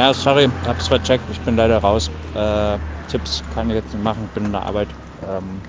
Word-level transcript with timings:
Ja, 0.00 0.14
sorry, 0.14 0.48
hab's 0.66 0.88
vercheckt, 0.88 1.24
ich 1.30 1.38
bin 1.40 1.56
leider 1.56 1.76
raus. 1.76 2.10
Äh, 2.34 2.78
Tipps 3.10 3.42
kann 3.52 3.68
ich 3.68 3.76
jetzt 3.76 3.92
nicht 3.92 4.02
machen, 4.02 4.24
ich 4.24 4.30
bin 4.30 4.46
in 4.46 4.52
der 4.52 4.62
Arbeit. 4.62 4.88
Ähm, 5.28 5.60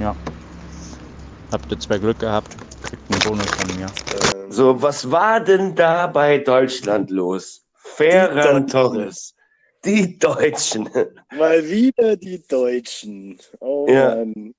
ja. 0.00 0.14
Habt 1.50 1.72
ihr 1.72 1.78
zwei 1.80 1.98
Glück 1.98 2.20
gehabt, 2.20 2.56
kriegt 2.84 3.02
einen 3.10 3.20
Bonus 3.22 3.50
von 3.50 3.76
mir. 3.76 3.88
So, 4.48 4.80
was 4.80 5.10
war 5.10 5.40
denn 5.40 5.74
da 5.74 6.06
bei 6.06 6.38
Deutschland 6.38 7.10
los? 7.10 7.66
Ferran 7.74 8.68
Torres. 8.68 9.34
Die 9.84 10.16
Deutschen. 10.16 10.88
Mal 11.36 11.68
wieder 11.68 12.14
die 12.14 12.46
Deutschen. 12.46 13.40
Oh 13.58 13.88
Ja. 13.90 14.14
Mann. 14.14 14.54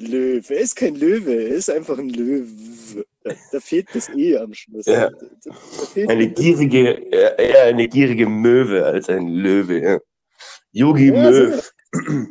Löwe. 0.00 0.54
Er 0.54 0.60
ist 0.60 0.74
kein 0.76 0.94
Löwe, 0.96 1.32
er 1.34 1.54
ist 1.54 1.70
einfach 1.70 1.98
ein 1.98 2.08
Löwe. 2.10 3.04
Da, 3.22 3.34
da 3.52 3.60
fehlt 3.60 3.88
das 3.94 4.08
E 4.16 4.36
am 4.36 4.52
Schluss. 4.54 4.86
Ja. 4.86 5.10
Da, 5.10 5.26
da 5.44 6.08
Eine 6.08 6.24
ein- 6.24 6.34
gierige, 6.34 6.88
eher 7.12 7.64
eine 7.64 7.86
gierige 7.88 8.26
Möwe 8.26 8.84
als 8.84 9.08
ein 9.08 9.28
Löwe. 9.28 9.80
Ja. 9.80 9.98
Yogi 10.72 11.08
Ja, 11.08 11.30
Möw. 11.30 11.60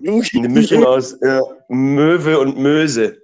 Yogi 0.02 0.38
Eine 0.40 0.50
Mischung 0.50 0.86
aus 0.86 1.18
ja, 1.22 1.42
Möwe 1.70 2.40
und 2.40 2.58
Möse. 2.58 3.22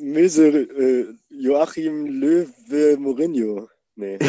Möse, 0.00 0.46
äh, 0.48 1.06
Joachim 1.30 2.06
Löwe 2.06 2.96
Mourinho. 2.98 3.68
Nee. 3.96 4.18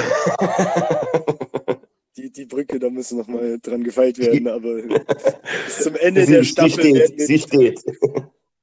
Die, 2.17 2.31
die 2.31 2.45
Brücke, 2.45 2.79
da 2.79 2.89
muss 2.89 3.11
noch 3.11 3.27
mal 3.27 3.59
dran 3.61 3.81
gefeilt 3.83 4.17
werden, 4.19 4.47
aber 4.49 4.81
bis 4.81 5.83
zum 5.83 5.95
Ende 5.95 6.25
der 6.25 6.43
Sie, 6.43 6.43
sie 6.43 6.51
Staffel 6.51 6.83
werden 6.93 7.13
steht, 7.13 7.27
sie 7.27 7.39
steht. 7.39 7.81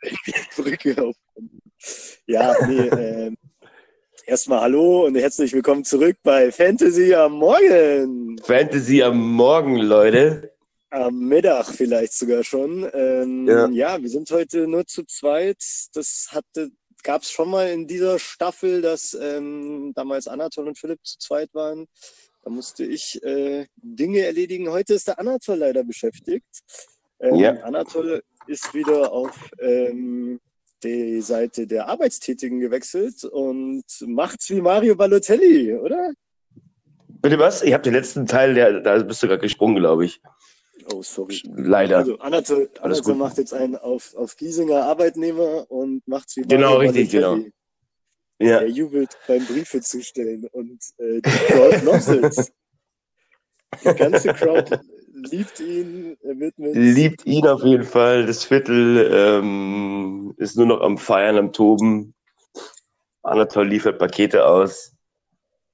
Brücke 0.56 0.92
aufkommen. 0.92 1.60
Ja, 2.27 2.55
nee, 2.66 2.88
ähm, 2.88 3.37
erstmal 4.27 4.60
hallo 4.60 5.06
und 5.06 5.16
herzlich 5.16 5.52
willkommen 5.52 5.84
zurück 5.84 6.16
bei 6.23 6.52
Fantasy 6.52 7.14
am 7.14 7.33
Morgen. 7.33 8.38
Fantasy 8.42 9.02
am 9.02 9.19
Morgen, 9.33 9.77
Leute. 9.77 10.52
Am 10.91 11.19
Mittag 11.19 11.66
vielleicht 11.66 12.12
sogar 12.12 12.44
schon. 12.44 12.89
Ähm, 12.92 13.47
Ja. 13.48 13.69
ja. 13.69 14.03
wir 14.03 14.08
sind 14.08 14.31
heute 14.31 14.66
nur 14.66 14.86
zu 14.86 15.05
zweit. 15.05 15.62
Das 15.94 16.28
hatte, 16.31 16.70
gab 17.03 17.22
es 17.22 17.31
schon 17.31 17.50
mal 17.50 17.69
in 17.69 17.86
dieser 17.86 18.19
Staffel, 18.19 18.83
dass 18.83 19.14
ähm, 19.14 19.92
damals 19.94 20.28
Anatol 20.28 20.69
und 20.69 20.78
Philipp 20.78 21.00
zu 21.05 21.19
zweit 21.19 21.53
waren. 21.55 21.86
Da 22.44 22.50
musste 22.50 22.84
ich 22.84 23.20
äh, 23.25 23.66
Dinge 23.77 24.20
erledigen. 24.20 24.70
Heute 24.70 24.94
ist 24.94 25.09
der 25.09 25.19
Anatol 25.19 25.56
leider 25.56 25.83
beschäftigt. 25.83 26.62
Ähm, 27.20 27.34
Ja. 27.36 27.53
Anatol 27.62 28.22
ist 28.47 28.72
wieder 28.75 29.12
auf 29.12 29.50
ähm, 29.61 30.41
die 30.83 31.20
Seite 31.20 31.67
der 31.67 31.89
Arbeitstätigen 31.89 32.61
gewechselt 32.61 33.25
und 33.25 33.84
macht's 34.06 34.50
wie 34.50 34.61
Mario 34.61 34.95
Balotelli, 34.95 35.75
oder? 35.75 36.12
Bitte 37.22 37.39
was? 37.39 37.62
Ich 37.62 37.72
habe 37.72 37.83
den 37.83 37.94
letzten 37.94 38.27
Teil, 38.27 38.55
der, 38.55 38.81
da 38.81 38.98
bist 39.03 39.22
du 39.22 39.27
gerade 39.28 39.41
gesprungen, 39.41 39.77
glaube 39.77 40.05
ich. 40.05 40.20
Oh, 40.92 41.03
sorry. 41.03 41.42
Leider. 41.56 41.97
Also 41.98 42.19
Anatol, 42.19 42.70
Alles 42.81 42.98
Anatol 42.98 43.14
gut. 43.14 43.19
macht 43.19 43.39
jetzt 43.39 43.55
einen 43.55 43.77
auf, 43.77 44.14
auf 44.14 44.37
Giesinger 44.37 44.84
Arbeitnehmer 44.84 45.69
und 45.70 46.06
macht's 46.06 46.37
wie 46.37 46.42
Genau, 46.42 46.75
Mario 46.75 46.91
richtig, 46.92 47.12
Balotelli. 47.20 47.53
Ja. 48.39 48.61
Er 48.61 48.69
jubelt 48.69 49.17
beim 49.27 49.44
Briefe 49.47 49.81
zustellen 49.81 50.47
und 50.53 50.78
äh, 50.98 51.20
die 51.22 51.31
Crowd 51.31 51.81
loves 51.84 52.09
it. 52.09 52.53
Die 53.83 53.94
ganze 53.94 54.33
Crowd 54.34 54.78
liebt 55.30 55.60
ihn, 55.60 56.16
er 56.22 56.38
wird 56.38 56.58
mit 56.58 56.74
Liebt 56.74 57.27
ihn 57.27 57.46
auf 57.46 57.62
jeden 57.62 57.84
Fall. 57.84 58.27
Das 58.27 58.44
Viertel 58.44 59.10
ähm, 59.12 60.34
ist 60.36 60.56
nur 60.56 60.66
noch 60.66 60.80
am 60.80 60.98
Feiern, 60.98 61.36
am 61.36 61.52
Toben. 61.52 62.14
Anatol 63.22 63.69
liefert 63.69 63.98
Pakete 63.98 64.47
aus. 64.47 64.94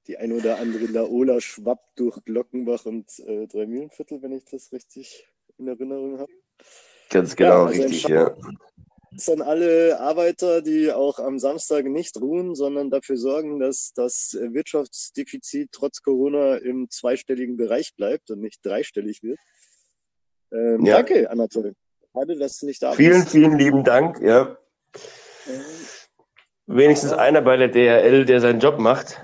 die 0.07 0.17
ein 0.17 0.31
oder 0.33 0.59
andere 0.59 0.85
Laola 0.85 1.39
schwappt 1.39 1.99
durch 1.99 2.17
Glockenbach 2.25 2.85
und 2.85 3.07
äh, 3.19 3.47
Dreimühlenviertel, 3.47 4.21
wenn 4.21 4.33
ich 4.33 4.45
das 4.45 4.71
richtig 4.71 5.27
in 5.57 5.67
Erinnerung 5.67 6.19
habe. 6.19 6.31
Ganz 7.09 7.35
genau, 7.35 7.65
also 7.65 7.81
richtig, 7.81 8.07
ja. 8.07 8.35
Das 9.15 9.29
an 9.29 9.41
alle 9.41 9.99
Arbeiter, 9.99 10.61
die 10.61 10.91
auch 10.91 11.19
am 11.19 11.37
Samstag 11.37 11.85
nicht 11.85 12.19
ruhen, 12.19 12.55
sondern 12.55 12.89
dafür 12.89 13.17
sorgen, 13.17 13.59
dass 13.59 13.91
das 13.95 14.35
Wirtschaftsdefizit 14.39 15.69
trotz 15.71 16.01
Corona 16.01 16.55
im 16.55 16.89
zweistelligen 16.89 17.57
Bereich 17.57 17.93
bleibt 17.95 18.31
und 18.31 18.41
nicht 18.41 18.65
dreistellig 18.65 19.21
wird. 19.21 19.39
Ähm, 20.51 20.85
Ja. 20.85 20.97
Danke, 20.97 21.29
Anatol. 21.29 21.73
Schade, 22.11 22.37
dass 22.37 22.59
du 22.59 22.65
nicht 22.65 22.81
da 22.81 22.93
Vielen, 22.93 23.21
bist. 23.21 23.29
vielen 23.31 23.57
lieben 23.57 23.83
Dank. 23.83 24.19
Ja. 24.21 24.57
Ähm, 25.47 25.61
Wenigstens 26.65 27.11
einer 27.11 27.41
bei 27.41 27.57
der 27.57 27.67
DRL, 27.67 28.25
der 28.25 28.39
seinen 28.39 28.59
Job 28.59 28.79
macht. 28.79 29.21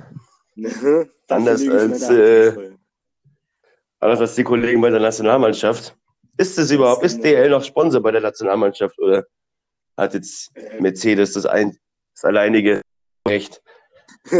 Anders 1.29 1.67
als, 1.67 2.09
äh. 2.09 2.71
Anders 3.99 4.19
als 4.19 4.35
die 4.35 4.43
Kollegen 4.43 4.81
bei 4.81 4.89
der 4.89 4.99
Nationalmannschaft. 4.99 5.95
Ist 6.37 6.57
es 6.57 6.71
überhaupt, 6.71 7.03
ist 7.03 7.23
DRL 7.23 7.49
noch 7.49 7.63
Sponsor 7.63 8.01
bei 8.01 8.11
der 8.11 8.21
Nationalmannschaft 8.21 8.97
oder 8.99 9.25
hat 9.99 10.13
jetzt 10.13 10.51
Mercedes 10.79 11.33
das, 11.33 11.45
ein, 11.45 11.77
das 12.15 12.23
alleinige 12.25 12.81
Recht? 13.27 13.61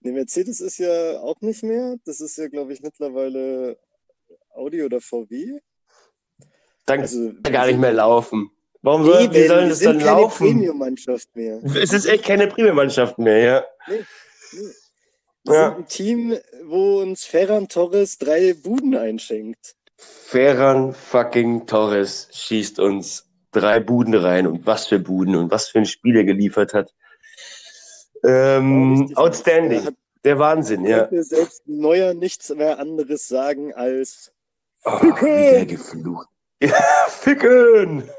nee, 0.00 0.12
Mercedes 0.12 0.60
ist 0.60 0.78
ja 0.78 1.20
auch 1.20 1.40
nicht 1.40 1.62
mehr. 1.62 1.96
Das 2.04 2.20
ist 2.20 2.36
ja, 2.38 2.48
glaube 2.48 2.72
ich, 2.72 2.82
mittlerweile 2.82 3.78
Audi 4.54 4.82
oder 4.82 5.00
VW. 5.00 5.58
Dann 6.86 7.00
Also, 7.00 7.32
kann 7.42 7.52
gar 7.52 7.66
nicht 7.66 7.78
mehr 7.78 7.92
laufen. 7.92 8.50
Warum 8.82 9.02
Nee, 9.02 9.08
soll, 9.12 9.34
wie 9.34 9.46
sollen 9.46 9.62
wir 9.64 9.68
das 9.70 9.78
dann 9.80 9.98
keine 9.98 10.20
laufen? 10.22 10.46
Premium-Mannschaft 10.48 11.36
mehr. 11.36 11.62
Es 11.62 11.92
ist 11.92 12.06
echt 12.06 12.24
keine 12.24 12.48
Premium-Mannschaft 12.48 13.18
mehr, 13.18 13.38
ja. 13.38 13.64
Nee, 13.88 14.04
nee. 14.52 14.60
Wir 15.44 15.54
Ja. 15.54 15.68
sind 15.68 15.78
ein 15.78 15.86
Team, 15.88 16.38
wo 16.64 17.00
uns 17.00 17.24
Ferran 17.24 17.68
Torres 17.68 18.18
drei 18.18 18.54
Buden 18.54 18.96
einschenkt. 18.96 19.76
Ferran 19.96 20.92
fucking 20.94 21.66
Torres 21.66 22.28
schießt 22.32 22.80
uns 22.80 23.28
drei 23.52 23.80
Buden 23.80 24.14
rein 24.14 24.46
und 24.46 24.66
was 24.66 24.86
für 24.88 24.98
Buden 24.98 25.36
und 25.36 25.50
was 25.50 25.68
für 25.68 25.78
ein 25.78 25.86
Spiel 25.86 26.16
er 26.16 26.24
geliefert 26.24 26.74
hat. 26.74 26.92
Ähm, 28.24 29.12
outstanding. 29.14 29.86
Hat 29.86 29.94
Der 30.24 30.38
Wahnsinn, 30.38 30.84
ja. 30.84 31.08
selbst 31.10 31.66
Neuer 31.66 32.14
nichts 32.14 32.48
mehr 32.50 32.78
anderes 32.78 33.28
sagen 33.28 33.74
als 33.74 34.32
Oh, 34.84 34.98
Ficken! 34.98 35.26
wie 35.26 35.50
der 35.52 35.66
geflucht. 35.66 36.28
Ja, 36.60 36.72
ficken! 37.08 38.10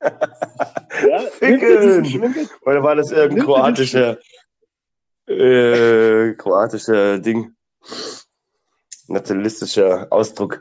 ja, 0.00 1.20
Ficken! 1.30 2.48
Oder 2.62 2.82
war 2.82 2.94
das 2.94 3.10
irgendein 3.10 3.38
er 3.38 3.44
kroatischer, 3.44 4.18
äh, 5.26 6.34
kroatischer 6.34 7.18
Ding? 7.18 7.54
Nationalistischer 9.08 10.06
Ausdruck. 10.10 10.60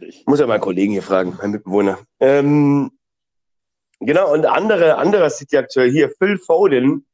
Nicht. 0.00 0.26
Muss 0.26 0.40
ja 0.40 0.46
meinen 0.46 0.60
Kollegen 0.60 0.92
hier 0.92 1.02
fragen, 1.02 1.36
meinen 1.38 1.52
Mitbewohner. 1.52 1.98
Ähm, 2.20 2.90
genau, 4.00 4.32
und 4.32 4.46
andere, 4.46 4.96
anderer 4.96 5.30
City-Akteur 5.30 5.86
hier, 5.86 6.10
Phil 6.10 6.38
Foden, 6.38 7.06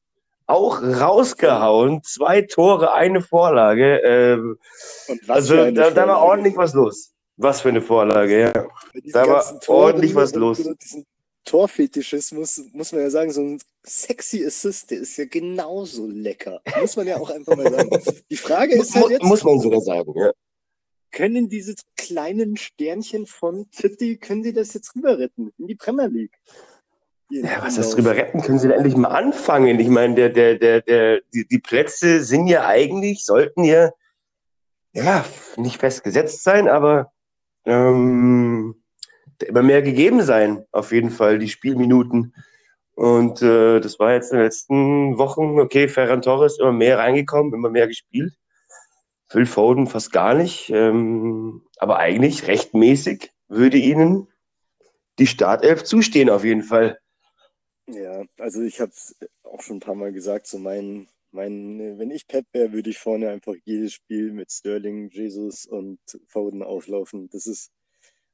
auch 0.46 0.82
rausgehauen. 0.82 2.02
Zwei 2.02 2.42
Tore, 2.42 2.92
eine 2.92 3.22
Vorlage. 3.22 3.98
Ähm, 3.98 4.58
also 5.28 5.70
da, 5.70 5.90
da 5.90 6.08
war 6.08 6.22
ordentlich 6.22 6.56
was 6.56 6.74
los. 6.74 7.12
Was 7.36 7.62
für 7.62 7.70
eine 7.70 7.80
Vorlage, 7.80 8.40
ja. 8.40 8.52
Da 9.12 9.26
war 9.26 9.60
Toren 9.60 9.84
ordentlich 9.84 10.14
was 10.14 10.34
los. 10.34 10.58
Diesen 10.82 11.06
Torfetischismus, 11.44 12.62
muss 12.72 12.92
man 12.92 13.00
ja 13.00 13.10
sagen, 13.10 13.32
so 13.32 13.40
ein 13.40 13.60
sexy 13.82 14.44
Assist, 14.44 14.90
der 14.90 14.98
ist 14.98 15.16
ja 15.16 15.24
genauso 15.24 16.06
lecker. 16.06 16.60
Muss 16.80 16.96
man 16.96 17.06
ja 17.06 17.16
auch 17.16 17.30
einfach 17.30 17.56
mal 17.56 17.70
sagen. 17.70 17.90
Die 18.30 18.36
Frage 18.36 18.74
ist 18.74 18.94
halt 18.94 19.10
jetzt, 19.10 19.22
muss 19.22 19.42
man 19.42 19.58
sogar 19.58 19.80
sagen, 19.80 20.12
ja. 20.16 20.32
Können 21.10 21.48
diese 21.48 21.74
kleinen 21.96 22.56
Sternchen 22.56 23.26
von 23.26 23.66
City, 23.72 24.16
können 24.16 24.42
sie 24.42 24.52
das 24.52 24.74
jetzt 24.74 24.94
rüber 24.96 25.18
retten 25.18 25.52
in 25.58 25.66
die 25.66 25.74
Premier 25.74 26.06
League? 26.06 26.38
Ja, 27.30 27.62
was 27.62 27.76
das 27.76 27.90
drüber 27.90 28.16
retten, 28.16 28.40
können 28.40 28.58
sie 28.58 28.68
da 28.68 28.74
endlich 28.74 28.96
mal 28.96 29.08
anfangen. 29.08 29.78
Ich 29.78 29.88
meine, 29.88 30.14
der, 30.16 30.30
der, 30.30 30.58
der, 30.58 30.80
der, 30.82 31.20
die, 31.32 31.46
die 31.46 31.58
Plätze 31.60 32.24
sind 32.24 32.48
ja 32.48 32.66
eigentlich, 32.66 33.24
sollten 33.24 33.62
ja, 33.62 33.90
ja, 34.92 35.24
nicht 35.56 35.78
festgesetzt 35.78 36.42
sein, 36.42 36.68
aber 36.68 37.12
ähm, 37.64 38.74
immer 39.46 39.62
mehr 39.62 39.82
gegeben 39.82 40.22
sein, 40.22 40.64
auf 40.72 40.90
jeden 40.90 41.10
Fall, 41.10 41.38
die 41.38 41.48
Spielminuten. 41.48 42.34
Und 42.94 43.40
äh, 43.42 43.80
das 43.80 43.98
war 43.98 44.12
jetzt 44.12 44.32
in 44.32 44.38
den 44.38 44.44
letzten 44.44 45.16
Wochen, 45.16 45.60
okay, 45.60 45.88
Ferran 45.88 46.22
Torres 46.22 46.58
immer 46.58 46.72
mehr 46.72 46.98
reingekommen, 46.98 47.54
immer 47.54 47.70
mehr 47.70 47.86
gespielt. 47.86 48.34
Phil 49.30 49.46
Foden 49.46 49.86
fast 49.86 50.12
gar 50.12 50.34
nicht, 50.34 50.70
ähm, 50.70 51.62
aber 51.78 51.98
eigentlich 51.98 52.48
rechtmäßig 52.48 53.30
würde 53.46 53.76
ihnen 53.76 54.26
die 55.20 55.28
Startelf 55.28 55.84
zustehen, 55.84 56.28
auf 56.28 56.44
jeden 56.44 56.64
Fall. 56.64 56.98
Ja, 57.86 58.24
also 58.38 58.62
ich 58.62 58.80
habe 58.80 58.90
es 58.90 59.16
auch 59.44 59.62
schon 59.62 59.76
ein 59.76 59.80
paar 59.80 59.94
Mal 59.94 60.12
gesagt, 60.12 60.48
so 60.48 60.58
mein, 60.58 61.08
mein, 61.30 61.98
wenn 61.98 62.10
ich 62.10 62.26
Pep 62.26 62.44
wäre, 62.52 62.72
würde 62.72 62.90
ich 62.90 62.98
vorne 62.98 63.30
einfach 63.30 63.54
jedes 63.64 63.92
Spiel 63.92 64.32
mit 64.32 64.50
Sterling, 64.50 65.10
Jesus 65.10 65.64
und 65.64 66.00
Foden 66.26 66.64
auflaufen. 66.64 67.28
Das 67.30 67.46
ist 67.46 67.70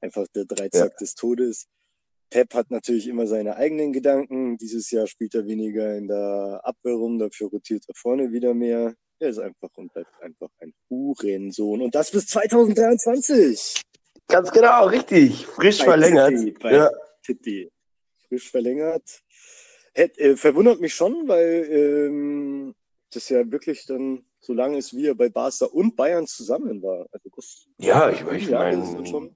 einfach 0.00 0.26
der 0.34 0.46
Dreizack 0.46 0.96
des 0.96 1.14
Todes. 1.14 1.66
Pep 2.30 2.54
hat 2.54 2.70
natürlich 2.70 3.06
immer 3.06 3.26
seine 3.26 3.56
eigenen 3.56 3.92
Gedanken. 3.92 4.56
Dieses 4.56 4.90
Jahr 4.90 5.06
spielt 5.06 5.34
er 5.34 5.46
weniger 5.46 5.94
in 5.96 6.08
der 6.08 6.62
Abwehr 6.64 6.94
rum, 6.94 7.18
dafür 7.18 7.48
rotiert 7.48 7.84
er 7.86 7.94
vorne 7.94 8.32
wieder 8.32 8.54
mehr. 8.54 8.94
Er 9.18 9.28
ist 9.30 9.38
einfach 9.38 9.70
und 9.76 9.92
bleibt 9.92 10.22
einfach 10.22 10.50
ein 10.60 10.74
Hurensohn. 10.90 11.80
Und 11.80 11.94
das 11.94 12.10
bis 12.10 12.26
2023. 12.26 13.82
Ganz 14.28 14.50
genau, 14.50 14.86
richtig. 14.86 15.46
Frisch 15.46 15.78
Bei 15.78 15.84
verlängert. 15.84 16.34
Bei 16.60 16.72
Ja. 16.72 16.90
City. 17.24 17.70
Frisch 18.28 18.50
verlängert. 18.50 19.22
Hätt, 19.94 20.18
äh, 20.18 20.36
verwundert 20.36 20.80
mich 20.80 20.94
schon, 20.94 21.26
weil 21.28 21.66
ähm, 21.70 22.74
das 23.12 23.28
ja 23.30 23.50
wirklich 23.50 23.86
dann 23.86 24.26
so 24.40 24.52
lange 24.52 24.76
ist, 24.76 24.94
wie 24.94 25.06
er 25.06 25.14
bei 25.14 25.30
Barca 25.30 25.64
und 25.64 25.96
Bayern 25.96 26.26
zusammen 26.26 26.82
war. 26.82 27.06
Also 27.10 27.30
das, 27.34 27.66
Ja, 27.78 28.10
ich, 28.10 28.20
ich 28.32 28.50
das 28.50 28.50
meine, 28.50 29.34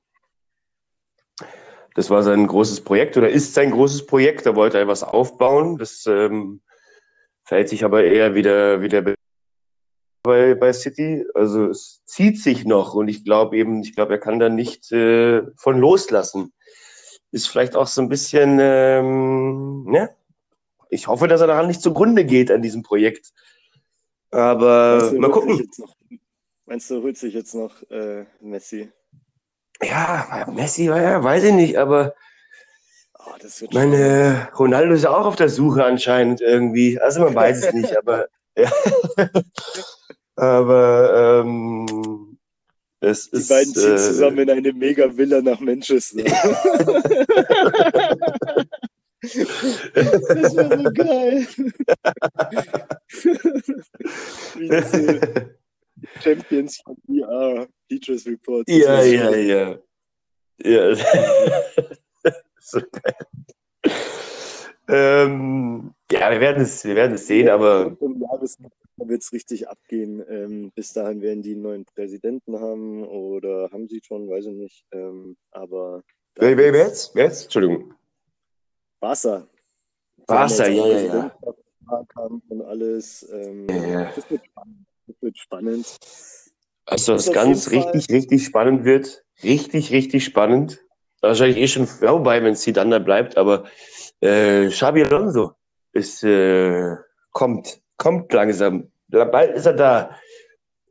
das 1.94 2.10
war 2.10 2.22
sein 2.22 2.46
großes 2.46 2.82
Projekt 2.82 3.16
oder 3.16 3.30
ist 3.30 3.54
sein 3.54 3.70
großes 3.70 4.06
Projekt. 4.06 4.44
Da 4.44 4.54
wollte 4.54 4.78
er 4.78 4.86
was 4.86 5.02
aufbauen. 5.02 5.78
Das 5.78 6.04
ähm, 6.06 6.60
verhält 7.44 7.70
sich 7.70 7.84
aber 7.84 8.04
eher 8.04 8.34
wieder, 8.34 8.82
wieder 8.82 9.14
bei, 10.22 10.54
bei 10.54 10.72
City. 10.72 11.24
Also 11.34 11.66
es 11.66 12.02
zieht 12.04 12.40
sich 12.40 12.64
noch 12.64 12.94
und 12.94 13.08
ich 13.08 13.24
glaube 13.24 13.56
eben, 13.56 13.82
ich 13.82 13.94
glaube, 13.94 14.14
er 14.14 14.18
kann 14.18 14.38
da 14.38 14.48
nicht 14.48 14.90
äh, 14.92 15.42
von 15.56 15.78
loslassen. 15.78 16.52
Ist 17.32 17.48
vielleicht 17.48 17.76
auch 17.76 17.86
so 17.86 18.02
ein 18.02 18.08
bisschen, 18.08 18.58
ähm, 18.60 19.84
ne? 19.84 20.10
Ich 20.88 21.06
hoffe, 21.06 21.28
dass 21.28 21.40
er 21.40 21.46
daran 21.46 21.68
nicht 21.68 21.82
zugrunde 21.82 22.24
geht 22.24 22.50
an 22.50 22.62
diesem 22.62 22.82
Projekt. 22.82 23.32
Aber 24.32 24.98
Meinst 24.98 25.12
du, 25.12 25.20
mal 25.20 25.30
gucken. 25.30 25.58
jetzt 25.58 25.78
noch, 25.78 25.94
meinst 26.66 26.90
du, 26.90 27.02
holt 27.02 27.16
sich 27.16 27.34
jetzt 27.34 27.54
noch 27.54 27.82
äh, 27.90 28.24
Messi? 28.40 28.90
Ja, 29.82 30.46
Messi, 30.52 30.86
ja, 30.86 31.22
weiß 31.22 31.44
ich 31.44 31.54
nicht, 31.54 31.76
aber 31.76 32.14
Oh, 33.26 33.36
das 33.38 33.60
wird 33.60 33.74
meine 33.74 34.48
Ronaldo 34.58 34.94
ist 34.94 35.04
ja 35.04 35.10
auch 35.10 35.26
auf 35.26 35.36
der 35.36 35.50
Suche 35.50 35.84
anscheinend 35.84 36.40
irgendwie. 36.40 36.98
Also 36.98 37.20
man 37.20 37.34
weiß 37.34 37.66
es 37.66 37.72
nicht, 37.74 37.96
aber 37.98 38.28
ja. 38.56 38.70
aber 40.36 41.42
ähm, 41.44 42.38
es 43.00 43.30
Die 43.30 43.38
ist 43.38 43.48
beiden 43.48 43.74
ziehen 43.74 43.94
äh, 43.94 43.98
zusammen 43.98 44.38
in 44.40 44.50
eine 44.50 44.72
Mega-Villa 44.72 45.40
nach 45.40 45.60
Manchester. 45.60 46.22
das 49.22 49.34
wäre 50.56 50.82
so 50.84 50.90
geil. 50.92 51.46
Wie 54.56 54.68
diese 54.68 55.54
Champions 56.22 56.80
von 56.82 56.96
VR, 57.06 57.68
Features 57.88 58.26
Report. 58.26 58.68
Das 58.68 58.76
ja, 58.76 59.02
ja, 59.02 59.34
ja, 59.36 59.78
ja. 60.62 60.96
so 62.60 62.80
geil. 62.80 63.16
Ähm, 64.88 65.94
ja, 66.12 66.30
wir 66.30 66.40
werden 66.40 66.62
es, 66.62 66.84
wir 66.84 66.96
werden 66.96 67.14
es 67.14 67.26
sehen, 67.26 67.48
aber 67.48 67.96
Im 68.00 68.20
Jahresende 68.20 68.70
wird 68.96 69.22
es 69.22 69.32
richtig 69.32 69.68
abgehen. 69.68 70.22
Ähm, 70.28 70.72
bis 70.74 70.92
dahin 70.92 71.22
werden 71.22 71.42
die 71.42 71.52
einen 71.52 71.62
neuen 71.62 71.84
Präsidenten 71.84 72.60
haben 72.60 73.06
oder 73.06 73.70
haben 73.72 73.88
sie 73.88 74.00
schon, 74.04 74.28
weiß 74.28 74.46
ich 74.46 74.54
nicht. 74.54 74.84
Ähm, 74.92 75.36
aber 75.52 76.02
wer, 76.36 76.56
wer, 76.56 76.72
wer 76.72 76.86
jetzt? 76.86 77.14
Wer 77.14 77.24
jetzt? 77.24 77.44
Entschuldigung. 77.44 77.94
Die 79.00 79.06
haben 79.06 80.48
jetzt 80.48 80.58
ja, 80.58 80.66
ja, 80.68 81.00
ja. 81.00 81.36
Und 82.48 82.62
alles. 82.62 83.28
Ähm, 83.32 83.66
Ja, 83.68 83.86
ja. 83.86 84.12
Das 84.14 84.30
wird 84.30 84.44
spannend. 84.46 84.86
Das 85.06 85.16
wird 85.22 85.38
spannend. 85.38 85.96
Also, 86.86 87.14
was 87.14 87.32
ganz 87.32 87.70
jeden 87.70 87.82
Fall- 87.82 87.92
richtig, 87.92 88.14
richtig 88.14 88.44
spannend 88.44 88.84
wird. 88.84 89.24
Richtig, 89.42 89.90
richtig 89.90 90.24
spannend. 90.24 90.84
Wahrscheinlich 91.20 91.58
eh 91.58 91.68
schon 91.68 91.86
vorbei, 91.86 92.42
wenn 92.42 92.52
es 92.52 92.62
Zidane 92.62 92.90
da 92.90 92.98
bleibt, 92.98 93.36
aber 93.36 93.64
äh, 94.20 94.68
Xabi 94.68 95.04
Alonso 95.04 95.54
ist, 95.92 96.22
äh, 96.24 96.96
kommt, 97.32 97.80
kommt 97.96 98.32
langsam. 98.32 98.90
Bald 99.08 99.56
ist 99.56 99.66
er 99.66 99.72
da, 99.74 100.16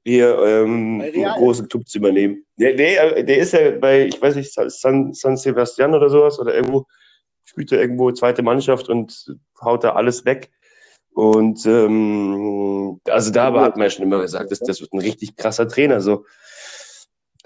hier 0.03 0.37
ähm, 0.39 1.01
einen 1.01 1.35
großen 1.35 1.67
Club 1.67 1.87
zu 1.87 1.99
übernehmen. 1.99 2.45
Der, 2.57 2.73
der, 2.73 3.23
der 3.23 3.37
ist 3.37 3.53
ja 3.53 3.71
bei, 3.71 4.05
ich 4.05 4.21
weiß 4.21 4.35
nicht, 4.35 4.51
San, 4.53 5.13
San 5.13 5.37
Sebastian 5.37 5.93
oder 5.93 6.09
sowas, 6.09 6.39
oder 6.39 6.55
irgendwo, 6.55 6.85
spielt 7.43 7.71
er 7.71 7.81
irgendwo 7.81 8.11
zweite 8.11 8.41
Mannschaft 8.41 8.89
und 8.89 9.35
haut 9.61 9.83
da 9.83 9.93
alles 9.93 10.25
weg. 10.25 10.49
Und 11.13 11.65
ähm, 11.65 12.99
also 13.09 13.31
da 13.31 13.53
hat 13.61 13.75
man 13.75 13.85
ja 13.85 13.89
schon 13.89 14.05
immer 14.05 14.21
gesagt, 14.21 14.51
das, 14.51 14.59
das 14.59 14.81
wird 14.81 14.93
ein 14.93 14.99
richtig 14.99 15.35
krasser 15.35 15.67
Trainer. 15.67 16.01
So. 16.01 16.25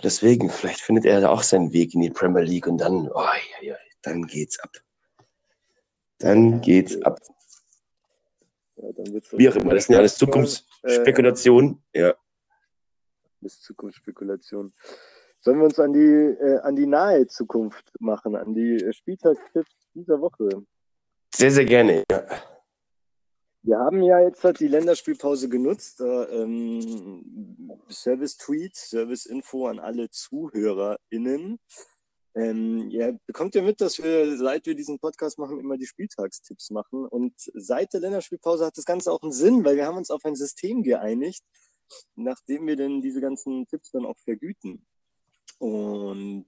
Deswegen, 0.04 0.50
vielleicht 0.50 0.82
findet 0.82 1.06
er 1.06 1.22
da 1.22 1.30
auch 1.30 1.44
seinen 1.44 1.74
Weg 1.74 1.94
in 1.96 2.02
die 2.02 2.10
Premier 2.10 2.44
League 2.44 2.68
und 2.68 2.80
dann, 2.80 3.10
oh, 3.10 3.22
ja, 3.22 3.68
ja, 3.70 3.76
dann 4.02 4.28
geht's 4.28 4.60
ab. 4.60 4.72
Dann 6.20 6.62
geht's 6.62 7.02
ab. 7.02 7.20
Wie 9.34 9.50
auch 9.50 9.56
immer, 9.56 9.74
das 9.74 9.86
sind 9.86 9.94
ja 9.94 10.00
alles 10.00 10.18
Zukunftsspekulationen. 10.18 11.82
Ja. 11.94 12.16
Das 13.42 13.54
ist 13.54 13.64
Zukunftsspekulation. 13.64 14.74
Sollen 15.40 15.58
wir 15.58 15.66
uns 15.66 15.80
an 15.80 15.92
die, 15.94 16.00
äh, 16.00 16.60
an 16.60 16.76
die 16.76 16.86
nahe 16.86 17.28
Zukunft 17.28 17.92
machen, 18.00 18.36
an 18.36 18.54
die 18.54 18.76
äh, 18.76 18.94
Spieltagstipps 18.94 19.72
dieser 19.94 20.22
Woche? 20.22 20.50
Sehr, 21.36 21.52
sehr 21.52 21.66
gerne. 21.66 22.04
Ja. 22.10 22.26
Wir 23.66 23.80
haben 23.80 24.02
ja 24.04 24.20
jetzt 24.20 24.44
halt 24.44 24.60
die 24.60 24.68
Länderspielpause 24.68 25.48
genutzt. 25.50 26.02
Ähm, 26.02 27.82
Service-Tweet, 27.90 28.76
Service-Info 28.76 29.68
an 29.68 29.80
alle 29.80 30.10
ZuhörerInnen. 30.10 31.60
Ähm, 32.36 32.90
ihr 32.90 33.20
bekommt 33.28 33.54
ja 33.54 33.62
mit, 33.62 33.80
dass 33.80 34.02
wir, 34.02 34.38
seit 34.38 34.66
wir 34.66 34.76
diesen 34.76 35.00
Podcast 35.00 35.38
machen, 35.38 35.60
immer 35.60 35.78
die 35.78 35.86
Spieltagstipps 35.86 36.72
machen. 36.72 37.06
Und 37.06 37.34
seit 37.54 37.94
der 37.94 38.02
Länderspielpause 38.02 38.66
hat 38.66 38.78
das 38.78 38.86
Ganze 38.86 39.12
auch 39.12 39.22
einen 39.22 39.32
Sinn, 39.32 39.64
weil 39.64 39.76
wir 39.76 39.86
haben 39.86 39.98
uns 39.98 40.10
auf 40.10 40.26
ein 40.26 40.36
System 40.36 40.84
geeinigt, 40.84 41.44
nachdem 42.16 42.66
wir 42.66 42.76
denn 42.76 43.02
diese 43.02 43.22
ganzen 43.22 43.68
Tipps 43.68 43.92
dann 43.92 44.06
auch 44.06 44.18
vergüten. 44.18 44.86
Und 45.60 46.48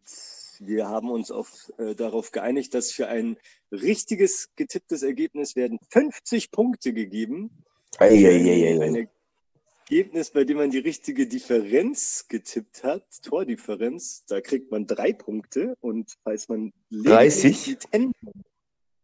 wir 0.60 0.88
haben 0.88 1.12
uns 1.12 1.32
auf, 1.32 1.72
äh, 1.78 1.96
darauf 1.96 2.32
geeinigt, 2.32 2.74
dass 2.74 2.92
für 2.92 3.08
ein 3.08 3.38
richtiges 3.72 4.50
getipptes 4.56 5.04
Ergebnis 5.04 5.56
werden 5.56 5.80
50 5.92 6.52
Punkte 6.52 6.94
gegeben. 6.94 7.64
Ei, 7.98 8.08
ei, 8.08 8.20
Für 8.20 8.28
ei, 8.28 8.80
ei, 8.80 8.84
ein 8.84 8.96
ei. 8.96 9.10
Ergebnis, 9.88 10.32
bei 10.32 10.44
dem 10.46 10.58
man 10.58 10.72
die 10.72 10.80
richtige 10.80 11.28
Differenz 11.28 12.26
getippt 12.28 12.84
hat, 12.84 13.04
Tordifferenz, 13.22 14.26
da 14.26 14.42
kriegt 14.42 14.72
man 14.72 14.88
drei 14.88 15.14
Punkte. 15.14 15.76
Und 15.80 16.16
falls 16.24 16.50
man 16.50 16.74
lediglich 16.90 17.14
30? 17.14 17.64
die 17.66 17.76
Ten 17.76 18.12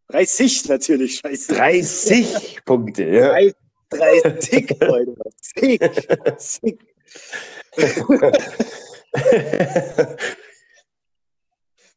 30 0.07 0.69
natürlich, 0.69 1.17
scheiße. 1.17 1.53
30 1.53 2.61
Punkte. 2.65 3.03
Ja. 3.03 3.29
Drei, 3.29 3.53
drei 3.91 4.31
Tick, 4.39 4.75
Leute. 4.81 5.15
Tick. 5.53 5.81
Tick. 6.39 6.79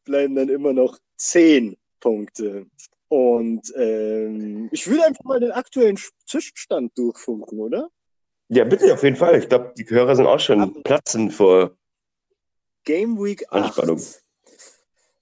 bleiben 0.04 0.34
dann 0.34 0.50
immer 0.50 0.74
noch 0.74 0.98
zehn 1.16 1.78
Punkte. 2.00 2.66
Und 3.08 3.72
ähm, 3.76 4.68
ich 4.72 4.86
will 4.90 5.00
einfach 5.00 5.24
mal 5.24 5.40
den 5.40 5.52
aktuellen 5.52 5.96
Zwischenstand 6.26 6.98
durchfunken, 6.98 7.58
oder? 7.58 7.88
Ja, 8.48 8.64
bitte, 8.64 8.92
auf 8.92 9.02
jeden 9.02 9.16
Fall. 9.16 9.38
Ich 9.38 9.48
glaube, 9.48 9.72
die 9.76 9.88
Hörer 9.88 10.16
sind 10.16 10.26
auch 10.26 10.40
schon 10.40 10.82
platzen 10.82 11.30
vor. 11.30 11.76
Game 12.84 13.18
Week 13.22 13.44
8 13.50 13.52
Anspannung. 13.52 14.02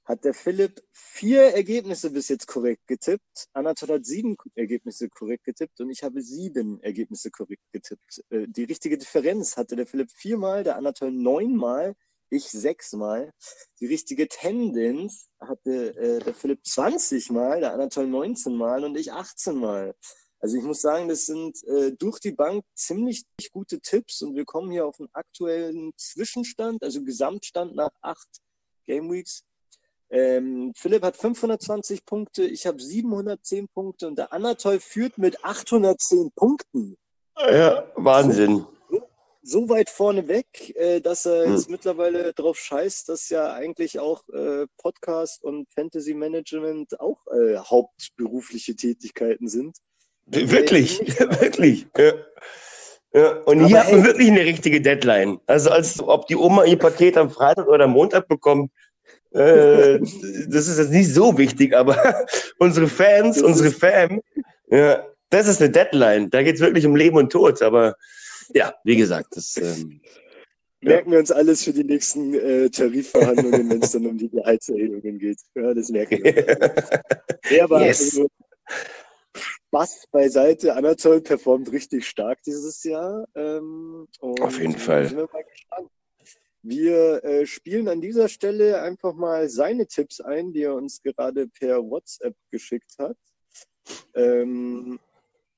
hat 0.04 0.24
der 0.24 0.34
Philipp 0.34 0.82
vier 0.90 1.42
Ergebnisse 1.54 2.10
bis 2.10 2.28
jetzt 2.28 2.46
korrekt 2.48 2.86
getippt. 2.88 3.46
Anatol 3.52 3.90
hat 3.96 4.04
sieben 4.06 4.36
Ergebnisse 4.56 5.08
korrekt 5.08 5.44
getippt 5.44 5.80
und 5.80 5.90
ich 5.90 6.02
habe 6.02 6.22
sieben 6.22 6.80
Ergebnisse 6.82 7.30
korrekt 7.30 7.62
getippt. 7.72 8.24
Äh, 8.30 8.46
Die 8.48 8.64
richtige 8.64 8.98
Differenz 8.98 9.56
hatte 9.56 9.76
der 9.76 9.86
Philipp 9.86 10.10
viermal, 10.10 10.64
der 10.64 10.76
Anatol 10.76 11.12
neunmal, 11.12 11.94
ich 12.30 12.50
sechsmal. 12.50 13.30
Die 13.78 13.86
richtige 13.86 14.26
Tendenz 14.26 15.28
hatte 15.38 15.94
äh, 15.96 16.18
der 16.18 16.34
Philipp 16.34 16.66
20 16.66 17.30
Mal, 17.30 17.60
der 17.60 17.74
Anatol 17.74 18.06
19 18.08 18.56
Mal 18.56 18.84
und 18.84 18.96
ich 18.96 19.12
18 19.12 19.54
Mal. 19.56 19.94
Also 20.42 20.56
ich 20.56 20.64
muss 20.64 20.80
sagen, 20.80 21.06
das 21.08 21.26
sind 21.26 21.62
äh, 21.68 21.92
durch 21.92 22.18
die 22.18 22.32
Bank 22.32 22.64
ziemlich 22.74 23.22
gute 23.52 23.78
Tipps 23.80 24.22
und 24.22 24.34
wir 24.34 24.44
kommen 24.44 24.72
hier 24.72 24.84
auf 24.84 24.98
einen 24.98 25.08
aktuellen 25.12 25.92
Zwischenstand, 25.96 26.82
also 26.82 27.04
Gesamtstand 27.04 27.76
nach 27.76 27.92
acht 28.00 28.28
Game 28.86 29.10
Weeks. 29.12 29.44
Ähm, 30.10 30.72
Philipp 30.76 31.04
hat 31.04 31.16
520 31.16 32.04
Punkte, 32.04 32.42
ich 32.42 32.66
habe 32.66 32.82
710 32.82 33.68
Punkte 33.68 34.08
und 34.08 34.18
der 34.18 34.32
Anatol 34.32 34.80
führt 34.80 35.16
mit 35.16 35.44
810 35.44 36.32
Punkten. 36.34 36.96
Ja, 37.38 37.84
Wahnsinn. 37.94 38.66
So 39.44 39.68
weit 39.68 39.90
vorne 39.90 40.26
weg, 40.26 40.74
äh, 40.76 41.00
dass 41.00 41.24
er 41.24 41.46
Hm. 41.46 41.52
jetzt 41.52 41.70
mittlerweile 41.70 42.32
drauf 42.32 42.58
scheißt, 42.58 43.08
dass 43.08 43.28
ja 43.28 43.52
eigentlich 43.52 44.00
auch 44.00 44.28
äh, 44.28 44.66
Podcast 44.76 45.44
und 45.44 45.72
Fantasy 45.72 46.14
Management 46.14 46.98
auch 47.00 47.24
äh, 47.28 47.58
hauptberufliche 47.58 48.74
Tätigkeiten 48.74 49.46
sind. 49.48 49.78
Wirklich, 50.26 51.00
wirklich. 51.40 51.86
Ja. 51.96 52.12
Ja. 53.14 53.32
Und 53.44 53.58
Aber 53.58 53.66
hier 53.68 53.80
hat 53.80 53.92
man 53.92 54.04
wirklich 54.04 54.30
eine 54.30 54.40
richtige 54.40 54.80
Deadline. 54.80 55.38
Also 55.46 55.70
als 55.70 56.00
ob 56.00 56.26
die 56.28 56.36
Oma 56.36 56.64
ihr 56.64 56.78
Paket 56.78 57.16
am 57.18 57.30
Freitag 57.30 57.68
oder 57.68 57.86
Montag 57.86 58.26
bekommt, 58.26 58.70
äh, 59.32 59.98
das 60.48 60.68
ist 60.68 60.78
jetzt 60.78 60.90
nicht 60.90 61.12
so 61.12 61.36
wichtig, 61.36 61.74
aber 61.76 62.26
unsere 62.58 62.88
Fans, 62.88 63.36
Das 63.36 63.44
unsere 63.44 63.70
Fam, 63.70 64.22
ja, 64.70 65.06
das 65.30 65.48
ist 65.48 65.60
eine 65.60 65.70
Deadline. 65.70 66.30
Da 66.30 66.42
geht 66.42 66.54
es 66.56 66.60
wirklich 66.60 66.86
um 66.86 66.96
Leben 66.96 67.16
und 67.16 67.30
Tod. 67.30 67.60
Aber 67.62 67.96
ja, 68.54 68.74
wie 68.84 68.96
gesagt, 68.96 69.36
das 69.36 69.56
ähm, 69.56 70.00
merken 70.80 71.10
wir 71.10 71.18
uns 71.18 71.30
alles 71.30 71.64
für 71.64 71.72
die 71.72 71.84
nächsten 71.84 72.34
äh, 72.34 72.70
Tarifverhandlungen, 72.70 73.70
wenn 73.70 73.82
es 73.82 73.92
dann 73.92 74.06
um 74.06 74.16
die 74.16 74.30
Gehaltserhöhungen 74.30 75.18
geht. 75.18 75.38
Ja, 75.54 75.74
das 75.74 75.90
merken 75.90 76.22
wir. 76.22 77.02
Ja, 77.50 77.64
aber 77.64 77.84
Yes. 77.84 78.00
also, 78.00 78.28
Spaß 79.72 80.08
beiseite. 80.10 80.76
Anatol 80.76 81.22
performt 81.22 81.72
richtig 81.72 82.06
stark 82.06 82.42
dieses 82.42 82.84
Jahr. 82.84 83.26
Ähm, 83.34 84.06
Auf 84.20 84.60
jeden 84.60 84.76
Fall. 84.76 85.08
Sind 85.08 85.16
wir 85.16 85.30
mal 85.32 85.44
gespannt. 85.44 85.90
Wir 86.60 87.24
äh, 87.24 87.46
spielen 87.46 87.88
an 87.88 88.02
dieser 88.02 88.28
Stelle 88.28 88.82
einfach 88.82 89.14
mal 89.14 89.48
seine 89.48 89.86
Tipps 89.86 90.20
ein, 90.20 90.52
die 90.52 90.64
er 90.64 90.74
uns 90.74 91.00
gerade 91.00 91.48
per 91.48 91.78
WhatsApp 91.78 92.36
geschickt 92.50 92.96
hat. 92.98 93.16
Ähm, 94.14 95.00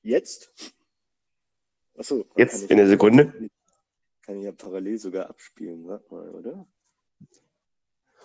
jetzt? 0.01 0.49
Achso, 1.97 2.25
jetzt 2.37 2.71
in 2.71 2.77
der 2.77 2.87
Sekunde. 2.87 3.49
kann 4.21 4.37
ich 4.37 4.45
ja 4.45 4.53
parallel 4.53 4.97
sogar 4.97 5.29
abspielen, 5.29 5.85
warte 5.87 6.13
mal, 6.13 6.29
oder? 6.29 6.65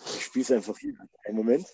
Ich 0.04 0.24
spiele 0.24 0.44
es 0.44 0.52
einfach 0.52 0.78
hier. 0.78 0.94
Einen 1.24 1.36
Moment. 1.36 1.66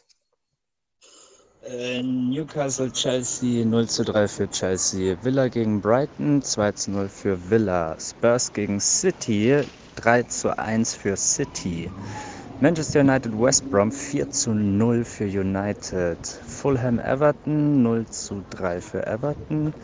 Äh, 1.68 2.00
Newcastle, 2.00 2.92
Chelsea 2.92 3.64
0 3.64 3.88
zu 3.88 4.04
3 4.04 4.28
für 4.28 4.48
Chelsea. 4.48 5.16
Villa 5.22 5.48
gegen 5.48 5.80
Brighton 5.80 6.40
2 6.40 6.72
zu 6.72 6.90
0 6.92 7.08
für 7.08 7.50
Villa. 7.50 7.96
Spurs 7.98 8.52
gegen 8.52 8.78
City 8.78 9.62
3 9.96 10.22
zu 10.24 10.56
1 10.56 10.94
für 10.94 11.16
City. 11.16 11.90
Manchester 12.60 13.00
United 13.00 13.32
West 13.36 13.68
Brom 13.68 13.90
4 13.90 14.30
zu 14.30 14.54
0 14.54 15.04
für 15.04 15.24
United. 15.24 16.18
Fulham 16.46 17.00
Everton 17.00 17.82
0 17.82 18.06
zu 18.06 18.44
3 18.50 18.80
für 18.80 19.04
Everton. 19.04 19.74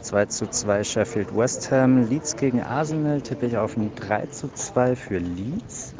2 0.00 0.26
zu 0.26 0.48
2 0.48 0.84
Sheffield 0.84 1.36
West 1.36 1.72
Ham. 1.72 2.08
Leeds 2.08 2.36
gegen 2.36 2.62
Arsenal 2.62 3.20
tippe 3.20 3.46
ich 3.46 3.56
auf 3.56 3.76
ein 3.76 3.90
3 3.96 4.26
zu 4.26 4.48
2 4.54 4.94
für 4.94 5.18
Leeds. 5.18 5.92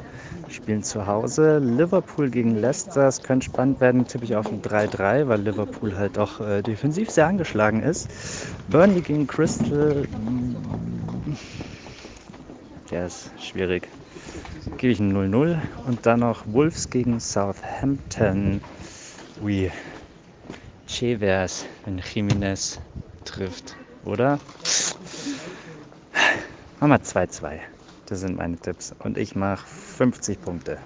Spielen 0.53 0.83
zu 0.83 1.07
Hause. 1.07 1.59
Liverpool 1.59 2.29
gegen 2.31 2.57
Leicester. 2.57 3.09
Es 3.09 3.23
könnte 3.23 3.47
spannend 3.47 3.81
werden, 3.81 4.07
tippe 4.07 4.25
ich 4.25 4.37
auf 4.37 4.47
ein 4.47 4.61
3-3, 4.61 5.27
weil 5.27 5.41
Liverpool 5.41 5.97
halt 5.97 6.19
auch 6.19 6.41
äh, 6.41 6.63
defensiv 6.63 7.11
sehr 7.11 7.27
angeschlagen 7.27 7.83
ist. 7.83 8.09
Burnley 8.69 9.01
gegen 9.01 9.27
Crystal. 9.27 10.07
Der 12.91 13.07
ist 13.07 13.31
schwierig. 13.41 13.89
Gebe 14.77 14.93
ich 14.93 15.01
ein 15.01 15.17
0-0. 15.17 15.59
Und 15.87 16.05
dann 16.05 16.21
noch 16.21 16.45
Wolves 16.47 16.89
gegen 16.91 17.19
Southampton. 17.19 18.61
Ui. 19.43 19.71
Che 20.87 21.19
wär's, 21.21 21.65
wenn 21.85 21.99
Jimenez 21.99 22.79
trifft, 23.25 23.77
oder? 24.05 24.39
Machen 26.81 26.91
wir 26.91 27.01
2-2. 27.01 27.61
Das 28.13 28.21
sind 28.21 28.37
meine 28.37 28.59
Tipps. 28.59 28.95
Und 28.99 29.17
ich 29.17 29.35
mache 29.35 29.67
50 29.67 30.39
Punkte. 30.43 30.77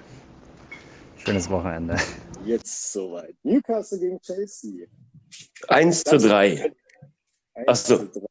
Schönes 1.17 1.49
Wochenende. 1.49 1.97
Jetzt 2.45 2.93
soweit. 2.93 3.35
Newcastle 3.43 3.99
gegen 3.99 4.21
Chelsea. 4.21 4.87
1 5.67 6.05
zu 6.05 6.19
3. 6.19 6.71
Ach 7.67 7.75
so. 7.75 7.99
1 7.99 8.11
zu 8.13 8.19
3. 8.21 8.27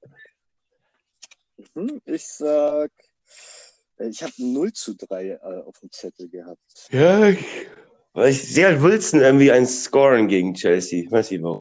Mhm, 1.74 2.00
Ich 2.06 2.26
sag, 2.26 2.90
äh, 3.98 4.08
ich 4.08 4.22
habe 4.22 4.32
0 4.38 4.72
zu 4.72 4.94
3 4.96 5.26
äh, 5.28 5.38
auf 5.66 5.78
dem 5.80 5.92
Zettel 5.92 6.30
gehabt. 6.30 6.88
Ja, 6.90 7.28
ich, 7.28 7.44
weil 8.14 8.30
ich 8.30 8.42
sehe 8.50 8.64
halt 8.64 8.80
Wilson 8.80 9.20
irgendwie 9.20 9.52
ein 9.52 9.66
Scoren 9.66 10.26
gegen 10.26 10.54
Chelsea. 10.54 11.02
Ich 11.04 11.10
weiß 11.12 11.32
nicht 11.32 11.42
warum. 11.42 11.60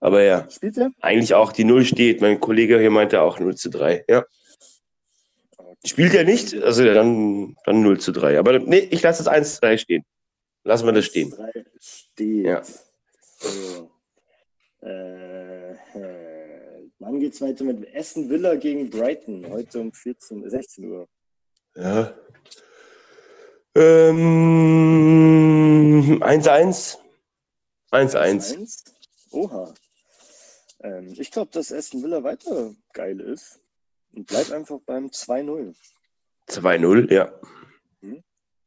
Aber 0.00 0.22
ja, 0.22 0.46
Spielt 0.50 0.76
er? 0.76 0.90
eigentlich 1.00 1.32
auch 1.32 1.52
die 1.52 1.64
Null 1.64 1.86
steht. 1.86 2.20
Mein 2.20 2.40
Kollege 2.40 2.78
hier 2.78 2.90
meinte 2.90 3.22
auch 3.22 3.40
0 3.40 3.54
zu 3.56 3.70
3. 3.70 4.04
Ja. 4.06 4.26
Spielt 5.84 6.14
er 6.14 6.24
nicht? 6.24 6.54
Also 6.62 6.84
dann, 6.84 7.56
dann 7.64 7.82
0 7.82 8.00
zu 8.00 8.12
3. 8.12 8.38
Aber 8.38 8.58
nee, 8.58 8.88
ich 8.90 9.02
lasse 9.02 9.24
das 9.24 9.32
1 9.32 9.54
zu 9.54 9.60
3 9.62 9.78
stehen. 9.78 10.04
Lassen 10.64 10.84
wir 10.86 10.92
das 10.92 11.06
stehen. 11.06 11.30
3 11.30 11.64
steht. 11.78 12.44
Ja. 12.44 12.62
So. 13.38 13.90
Äh, 14.82 15.72
äh, 15.72 16.90
wann 16.98 17.20
geht's 17.20 17.40
weiter 17.40 17.64
mit 17.64 17.94
Aston 17.94 18.28
Villa 18.28 18.56
gegen 18.56 18.90
Brighton? 18.90 19.48
Heute 19.48 19.80
um 19.80 19.90
14, 19.92 20.50
16 20.50 20.84
Uhr. 20.84 21.08
Ja. 21.76 22.14
Ähm, 23.74 24.20
1-1. 26.22 26.98
1-1. 27.90 28.16
1. 28.58 28.84
Oha. 29.30 29.72
Ähm, 30.82 31.14
ich 31.18 31.30
glaube, 31.30 31.50
dass 31.52 31.72
Aston 31.72 32.02
Villa 32.02 32.22
weiter 32.22 32.74
geil 32.92 33.20
ist. 33.20 33.60
Und 34.12 34.26
bleib 34.26 34.50
einfach 34.50 34.80
beim 34.86 35.06
2-0. 35.06 35.74
2-0, 36.48 37.12
ja. 37.12 37.32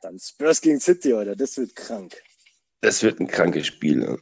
Dann 0.03 0.19
Spurs 0.19 0.59
gegen 0.59 0.81
City, 0.81 1.13
oder? 1.13 1.33
Das 1.35 1.57
wird 1.57 1.75
krank. 1.75 2.21
Das 2.81 3.01
wird 3.03 3.21
ein 3.21 3.27
krankes 3.27 3.67
Spiel. 3.67 3.97
ne? 3.97 4.19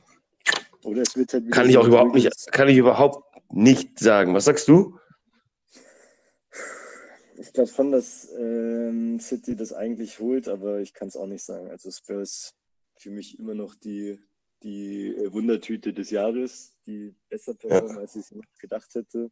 Oder 0.84 1.02
es 1.02 1.16
wird 1.16 1.34
halt 1.34 1.52
Kann 1.52 1.70
ich 1.70 1.78
auch 1.78 1.88
überhaupt 1.88 2.14
nicht, 2.14 2.30
kann 2.52 2.70
ich 2.70 2.78
überhaupt 2.78 3.26
nicht 3.52 3.98
sagen. 4.00 4.34
Was 4.36 4.46
sagst 4.46 4.68
du? 4.68 5.00
Ich 7.40 7.52
glaube 7.54 7.72
schon, 7.72 7.92
dass 7.92 8.30
ähm, 8.38 9.20
City 9.20 9.56
das 9.56 9.74
eigentlich 9.74 10.20
holt, 10.20 10.48
aber 10.48 10.80
ich 10.80 10.94
kann 10.94 11.08
es 11.08 11.16
auch 11.16 11.26
nicht 11.26 11.44
sagen. 11.44 11.72
Also 11.72 11.90
Spurs 11.90 12.54
für 12.98 13.10
mich 13.10 13.40
immer 13.40 13.56
noch 13.56 13.74
die, 13.74 14.20
die 14.62 15.08
äh, 15.08 15.34
Wundertüte 15.34 15.94
des 15.94 16.12
Jahres, 16.12 16.78
die 16.86 17.16
besser 17.30 17.56
performen, 17.56 17.98
als 17.98 18.16
ich 18.16 18.22
es 18.22 18.34
gedacht 18.60 18.94
hätte. 18.94 19.32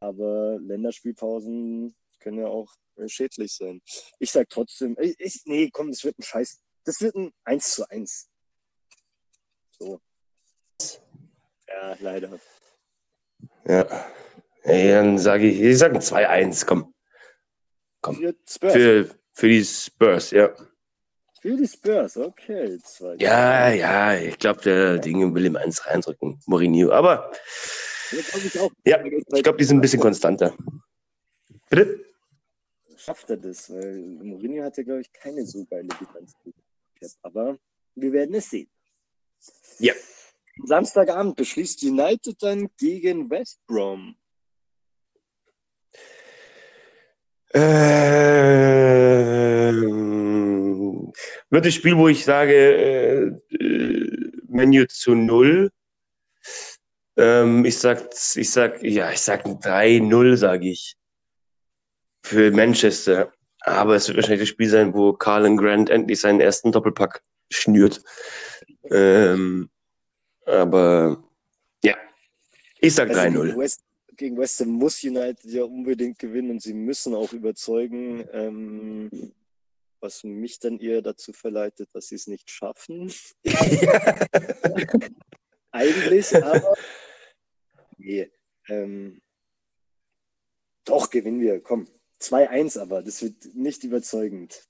Aber 0.00 0.58
Länderspielpausen 0.60 1.94
können 2.20 2.38
ja 2.38 2.46
auch 2.46 2.72
äh, 2.96 3.08
schädlich 3.08 3.54
sein. 3.54 3.80
Ich 4.18 4.30
sag 4.30 4.48
trotzdem, 4.48 4.96
ich, 5.00 5.18
ich, 5.18 5.42
nee, 5.44 5.70
komm, 5.72 5.90
das 5.90 6.04
wird 6.04 6.18
ein 6.18 6.22
Scheiß. 6.22 6.60
Das 6.84 7.00
wird 7.00 7.16
ein 7.16 7.32
1 7.44 7.72
zu 7.72 7.90
1. 7.90 8.28
So. 9.78 10.00
Ja, 11.68 11.96
leider. 12.00 12.38
Ja. 13.66 14.06
Ey, 14.62 14.90
dann 14.90 15.18
sage 15.18 15.48
ich, 15.48 15.60
ich 15.60 15.78
sage 15.78 15.96
ein 15.96 16.00
2-1, 16.00 16.66
komm. 16.66 16.94
Für 18.02 18.34
Spurs. 18.48 18.72
Für, 18.72 19.10
für 19.32 19.48
die 19.48 19.64
Spurs, 19.64 20.30
ja. 20.30 20.54
Für 21.40 21.56
die 21.56 21.66
Spurs, 21.68 22.16
okay. 22.16 22.78
Zwei. 22.82 23.16
Ja, 23.16 23.70
ja, 23.70 24.14
ich 24.14 24.38
glaube, 24.38 24.62
der 24.62 24.98
Ding 24.98 25.34
will 25.34 25.46
ihm 25.46 25.56
eins 25.56 25.86
reindrücken, 25.86 26.40
Mourinho. 26.46 26.90
Aber 26.92 27.30
Ja, 27.32 27.38
ich 28.12 28.54
ja, 28.84 29.04
ich 29.04 29.42
glaube, 29.42 29.58
die 29.58 29.64
sind 29.64 29.78
ein 29.78 29.80
bisschen 29.80 30.00
konstanter. 30.00 30.56
Bitte? 31.68 32.04
Schafft 32.96 33.30
er 33.30 33.36
das? 33.36 33.70
Weil 33.70 33.98
Mourinho 33.98 34.64
hat 34.64 34.76
ja, 34.78 34.82
glaube 34.82 35.02
ich, 35.02 35.12
keine 35.12 35.46
so 35.46 35.64
geile 35.64 35.88
Bilanz. 35.88 36.34
Aber 37.22 37.58
wir 37.94 38.12
werden 38.12 38.34
es 38.34 38.50
sehen. 38.50 38.68
Ja. 39.78 39.94
Samstagabend 40.64 41.36
beschließt 41.36 41.82
United 41.84 42.42
dann 42.42 42.68
gegen 42.76 43.30
West 43.30 43.60
Brom. 43.66 44.16
Ähm, 47.54 48.28
wird 51.50 51.64
das 51.66 51.74
Spiel, 51.74 51.96
wo 51.96 52.08
ich 52.08 52.24
sage, 52.24 52.52
äh, 52.52 53.26
äh, 53.54 54.32
Menu 54.48 54.84
zu 54.86 55.14
null. 55.14 55.70
Ähm, 57.18 57.64
ich 57.64 57.78
sag, 57.78 58.08
ich 58.36 58.50
sag, 58.50 58.82
ja, 58.82 59.10
ich 59.10 59.20
sag 59.20 59.44
ein 59.44 59.58
3-0, 59.58 60.36
sage 60.36 60.70
ich. 60.70 60.96
Für 62.22 62.52
Manchester. 62.52 63.32
Aber 63.60 63.96
es 63.96 64.06
wird 64.06 64.18
wahrscheinlich 64.18 64.42
das 64.42 64.48
Spiel 64.48 64.68
sein, 64.68 64.94
wo 64.94 65.12
Carlin 65.12 65.56
Grant 65.56 65.90
endlich 65.90 66.20
seinen 66.20 66.40
ersten 66.40 66.70
Doppelpack 66.70 67.22
schnürt. 67.50 68.02
Ähm, 68.90 69.68
aber 70.46 71.24
ja, 71.82 71.96
ich 72.80 72.94
sag 72.94 73.08
Also 73.08 73.20
3-0. 73.20 73.46
gegen, 73.46 73.58
West, 73.58 73.80
gegen 74.16 74.38
West 74.38 74.60
Ham 74.60 74.68
muss 74.68 75.02
United 75.02 75.44
ja 75.44 75.64
unbedingt 75.64 76.18
gewinnen 76.20 76.52
und 76.52 76.62
sie 76.62 76.74
müssen 76.74 77.14
auch 77.14 77.32
überzeugen, 77.32 78.24
ähm, 78.32 79.32
was 80.00 80.22
mich 80.22 80.60
dann 80.60 80.78
eher 80.78 81.02
dazu 81.02 81.32
verleitet, 81.32 81.88
dass 81.92 82.08
sie 82.08 82.14
es 82.14 82.28
nicht 82.28 82.48
schaffen. 82.48 83.12
Eigentlich, 85.72 86.34
aber 86.34 86.74
nee. 87.98 88.32
Ähm, 88.68 89.20
doch, 90.84 91.10
gewinnen 91.10 91.40
wir. 91.40 91.60
Komm. 91.62 91.86
2-1 92.20 92.80
aber. 92.80 93.02
Das 93.02 93.22
wird 93.22 93.54
nicht 93.54 93.84
überzeugend. 93.84 94.68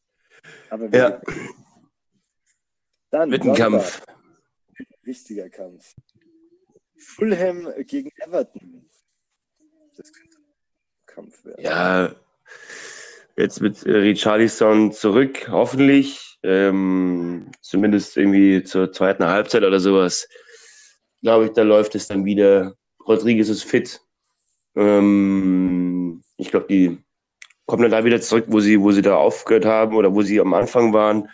Aber 0.71 0.93
wir 0.93 0.99
Ja. 0.99 1.23
Dann 3.11 3.31
Sonntag. 3.31 3.57
Kampf. 3.57 4.03
Wichtiger 5.03 5.49
Kampf. 5.49 5.95
Fulham 6.99 7.73
gegen 7.87 8.11
Everton. 8.17 8.89
Das 9.97 10.13
könnte 10.13 10.37
ein 10.39 11.07
Kampf 11.07 11.45
werden. 11.45 11.65
Ja, 11.65 12.15
jetzt 13.37 13.61
mit 13.61 13.85
äh, 13.87 13.93
Richarlison 13.93 14.93
zurück, 14.93 15.49
hoffentlich. 15.49 16.39
Ähm, 16.43 17.51
zumindest 17.63 18.17
irgendwie 18.17 18.63
zur 18.63 18.93
zweiten 18.93 19.25
Halbzeit 19.25 19.65
oder 19.65 19.81
sowas. 19.81 20.29
Glaube 21.23 21.47
ich, 21.47 21.53
da 21.53 21.63
läuft 21.63 21.95
es 21.95 22.09
dann 22.09 22.25
wieder. 22.25 22.77
Rodriguez 23.09 23.49
ist 23.49 23.65
fit. 23.65 24.00
Ähm, 24.77 26.23
ich 26.37 26.50
glaube, 26.50 26.67
die 26.69 26.99
kommen 27.67 27.83
dann 27.83 27.91
da 27.91 28.05
wieder 28.05 28.21
zurück, 28.21 28.45
wo 28.49 28.61
sie, 28.61 28.81
wo 28.81 28.93
sie 28.93 29.03
da 29.03 29.17
aufgehört 29.17 29.65
haben 29.65 29.97
oder 29.97 30.15
wo 30.15 30.23
sie 30.23 30.41
am 30.41 30.55
Anfang 30.55 30.93
waren. 30.93 31.29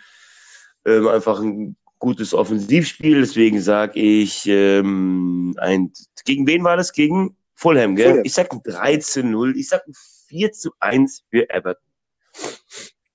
Ähm, 0.85 1.07
einfach 1.07 1.39
ein 1.39 1.75
gutes 1.99 2.33
Offensivspiel. 2.33 3.19
Deswegen 3.21 3.61
sage 3.61 3.99
ich, 3.99 4.45
ähm, 4.47 5.55
ein, 5.59 5.91
gegen 6.25 6.47
wen 6.47 6.63
war 6.63 6.77
das? 6.77 6.93
Gegen 6.93 7.37
Fulham, 7.53 7.95
gell? 7.95 8.09
Fulham. 8.09 8.25
Ich 8.25 8.33
sag 8.33 8.51
ein 8.51 8.61
3 8.63 8.97
zu 8.97 9.23
0. 9.23 9.57
Ich 9.57 9.69
sag 9.69 9.85
ein 9.87 9.93
4 10.27 10.51
zu 10.51 10.71
1 10.79 11.23
für 11.29 11.49
Everton. 11.49 11.83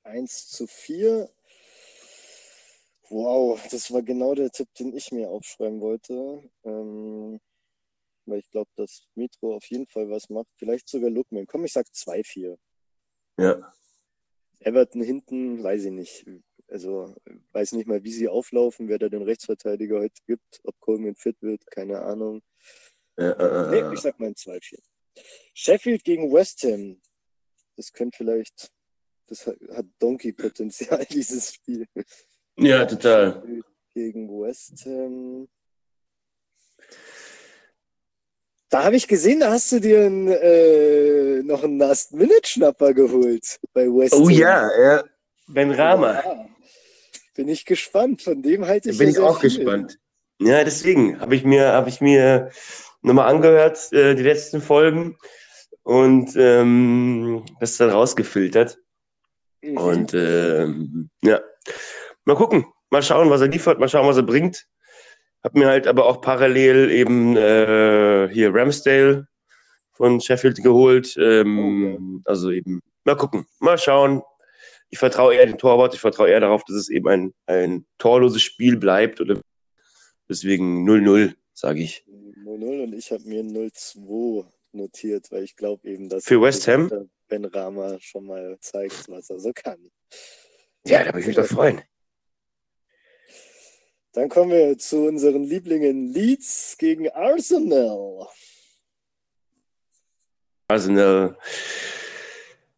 1 0.04 0.48
zu 0.48 0.66
4. 0.66 1.28
Wow, 3.10 3.60
das 3.70 3.92
war 3.92 4.02
genau 4.02 4.34
der 4.34 4.50
Tipp, 4.50 4.68
den 4.78 4.96
ich 4.96 5.10
mir 5.10 5.28
aufschreiben 5.28 5.80
wollte. 5.80 6.42
Ähm, 6.64 7.40
weil 8.30 8.38
ich 8.38 8.50
glaube, 8.50 8.70
dass 8.76 9.06
Metro 9.14 9.54
auf 9.54 9.64
jeden 9.66 9.86
Fall 9.86 10.08
was 10.10 10.28
macht. 10.30 10.48
Vielleicht 10.56 10.88
sogar 10.88 11.10
Lookman. 11.10 11.46
Komm, 11.46 11.64
ich 11.64 11.72
sag 11.72 11.86
2-4. 11.86 12.56
Ja. 13.38 13.72
Everton 14.60 15.02
hinten, 15.02 15.62
weiß 15.62 15.84
ich 15.84 15.92
nicht. 15.92 16.26
Also 16.68 17.14
weiß 17.52 17.72
nicht 17.72 17.88
mal, 17.88 18.04
wie 18.04 18.12
sie 18.12 18.28
auflaufen, 18.28 18.88
wer 18.88 18.98
da 18.98 19.08
den 19.08 19.22
Rechtsverteidiger 19.22 19.98
heute 19.98 20.20
gibt, 20.26 20.60
ob 20.64 20.78
Coleman 20.78 21.16
fit 21.16 21.36
wird, 21.40 21.66
keine 21.66 22.00
Ahnung. 22.02 22.42
Ja, 23.18 23.32
äh, 23.32 23.70
nee, 23.70 23.94
ich 23.94 24.00
sag 24.00 24.20
mal 24.20 24.28
ein 24.28 24.34
2-4. 24.34 24.78
Sheffield 25.52 26.04
gegen 26.04 26.32
West 26.32 26.62
Ham. 26.62 27.00
Das 27.76 27.92
könnte 27.92 28.18
vielleicht, 28.18 28.70
das 29.26 29.46
hat, 29.46 29.56
hat 29.72 29.86
Donkey-Potenzial, 29.98 31.04
dieses 31.10 31.54
Spiel. 31.54 31.86
Ja, 32.56 32.84
total. 32.86 33.62
Gegen 33.92 34.28
West 34.28 34.84
Ham. 34.86 35.48
Da 38.70 38.84
habe 38.84 38.94
ich 38.94 39.08
gesehen, 39.08 39.40
da 39.40 39.50
hast 39.50 39.72
du 39.72 39.80
dir 39.80 40.02
ein, 40.02 40.28
äh, 40.28 41.42
noch 41.42 41.64
einen 41.64 41.78
Last-Minute-Schnapper 41.78 42.94
geholt 42.94 43.58
bei 43.72 43.86
West 43.86 44.14
Oh 44.14 44.28
ja, 44.28 44.70
ja. 44.80 45.04
Ben 45.48 45.72
Rama. 45.72 46.14
Ja. 46.14 46.46
Bin 47.34 47.48
ich 47.48 47.64
gespannt. 47.64 48.22
Von 48.22 48.42
dem 48.42 48.66
halte 48.66 48.90
ich 48.90 48.98
Bin 48.98 49.08
ich 49.08 49.18
auch 49.18 49.40
viel. 49.40 49.50
gespannt. 49.50 49.98
Ja, 50.40 50.62
deswegen 50.62 51.20
habe 51.20 51.34
ich 51.34 51.44
mir, 51.44 51.72
habe 51.72 51.88
ich 51.88 52.00
mir 52.00 52.50
nochmal 53.02 53.28
angehört, 53.28 53.92
äh, 53.92 54.14
die 54.14 54.22
letzten 54.22 54.60
Folgen 54.60 55.18
und 55.82 56.36
ähm, 56.36 57.44
das 57.58 57.76
dann 57.76 57.90
rausgefiltert. 57.90 58.78
Mhm. 59.62 59.76
Und 59.76 60.14
ähm, 60.14 61.10
ja, 61.22 61.40
mal 62.24 62.36
gucken, 62.36 62.66
mal 62.90 63.02
schauen, 63.02 63.30
was 63.30 63.40
er 63.40 63.48
liefert, 63.48 63.80
mal 63.80 63.88
schauen, 63.88 64.06
was 64.06 64.16
er 64.16 64.22
bringt. 64.22 64.66
Hab 65.42 65.54
mir 65.54 65.68
halt 65.68 65.86
aber 65.86 66.06
auch 66.06 66.20
parallel 66.20 66.90
eben 66.90 67.36
äh, 67.36 68.28
hier 68.30 68.54
Ramsdale 68.54 69.26
von 69.92 70.20
Sheffield 70.20 70.62
geholt. 70.62 71.16
Ähm, 71.18 71.58
okay. 71.58 72.22
Also 72.24 72.50
eben, 72.50 72.80
mal 73.04 73.16
gucken, 73.16 73.46
mal 73.58 73.78
schauen. 73.78 74.22
Ich 74.90 74.98
vertraue 74.98 75.34
eher 75.34 75.46
den 75.46 75.58
Torwart, 75.58 75.94
ich 75.94 76.00
vertraue 76.00 76.30
eher 76.30 76.40
darauf, 76.40 76.64
dass 76.64 76.76
es 76.76 76.88
eben 76.88 77.08
ein, 77.08 77.34
ein 77.46 77.86
torloses 77.98 78.42
Spiel 78.42 78.76
bleibt. 78.76 79.20
Oder 79.20 79.40
deswegen 80.28 80.88
0-0, 80.88 81.34
sage 81.54 81.80
ich. 81.80 82.04
0-0 82.44 82.82
und 82.82 82.94
ich 82.94 83.10
habe 83.12 83.22
mir 83.24 83.42
0-2 83.42 84.46
notiert, 84.72 85.30
weil 85.30 85.44
ich 85.44 85.56
glaube 85.56 85.88
eben, 85.88 86.08
dass 86.08 86.24
für 86.24 86.40
West 86.40 86.66
Ham 86.68 86.90
Ben 87.28 87.44
Rama 87.44 87.96
schon 88.00 88.26
mal 88.26 88.58
zeigt, 88.60 89.08
was 89.08 89.30
er 89.30 89.38
so 89.38 89.52
kann. 89.54 89.78
Ja, 90.84 91.04
da 91.04 91.06
würde 91.06 91.20
ich 91.20 91.26
mich 91.28 91.36
doch 91.36 91.46
freuen. 91.46 91.80
Dann 94.12 94.28
kommen 94.28 94.50
wir 94.50 94.76
zu 94.76 95.06
unseren 95.06 95.44
Lieblingen 95.44 96.12
Leeds 96.12 96.76
gegen 96.78 97.08
Arsenal. 97.10 98.26
Arsenal. 100.68 101.36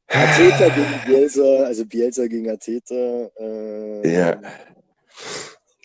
Ateta 0.08 0.68
gegen 0.68 1.00
Bielsa, 1.06 1.64
also 1.64 1.86
Bielsa 1.86 2.26
gegen 2.26 2.50
Ateta. 2.50 3.30
Äh, 3.38 4.14
ja. 4.14 4.42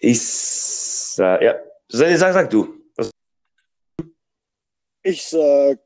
Ich 0.01 0.21
sag, 0.21 1.41
ja. 1.41 1.55
Sag, 1.87 2.17
sag 2.17 2.49
du. 2.49 2.81
Was? 2.97 3.09
Ich 5.03 5.25
sag 5.27 5.79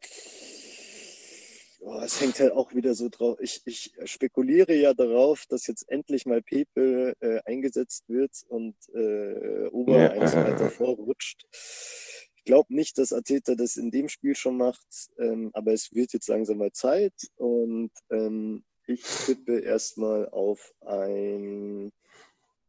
Oh, 1.94 2.00
es 2.00 2.22
hängt 2.22 2.40
halt 2.40 2.54
auch 2.54 2.74
wieder 2.74 2.94
so 2.94 3.10
drauf. 3.10 3.38
Ich, 3.42 3.64
ich 3.66 3.94
spekuliere 4.06 4.74
ja 4.74 4.94
darauf, 4.94 5.46
dass 5.46 5.68
jetzt 5.68 5.90
endlich 5.90 6.26
mal 6.26 6.42
Pepe 6.42 7.18
äh, 7.20 7.42
eingesetzt 7.44 8.08
wird 8.08 8.32
und 8.48 8.76
äh, 8.94 9.68
Ober 9.72 9.98
ja. 9.98 10.12
eins 10.12 10.34
weiter 10.34 10.70
vorrutscht. 10.70 11.46
Ich 11.52 12.46
glaube 12.46 12.74
nicht, 12.74 12.98
dass 12.98 13.12
Ateta 13.12 13.56
das 13.56 13.76
in 13.76 13.92
dem 13.92 14.08
Spiel 14.08 14.36
schon 14.36 14.56
macht, 14.56 14.88
ähm, 15.20 15.50
aber 15.52 15.74
es 15.74 15.94
wird 15.94 16.14
jetzt 16.14 16.30
langsam 16.30 16.60
mal 16.60 16.72
Zeit 16.72 17.14
und 17.36 17.92
ähm, 18.10 18.64
ich 18.88 19.04
tippe 19.04 19.60
erstmal 19.60 20.30
auf 20.30 20.74
ein 20.86 21.92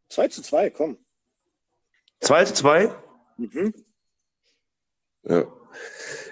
2 0.08 0.28
zu 0.28 0.42
2, 0.42 0.70
komm. 0.70 0.98
2 2.22 2.44
zu 2.46 2.54
2? 2.54 2.92
Mhm. 3.36 3.72
Ja. 5.24 5.46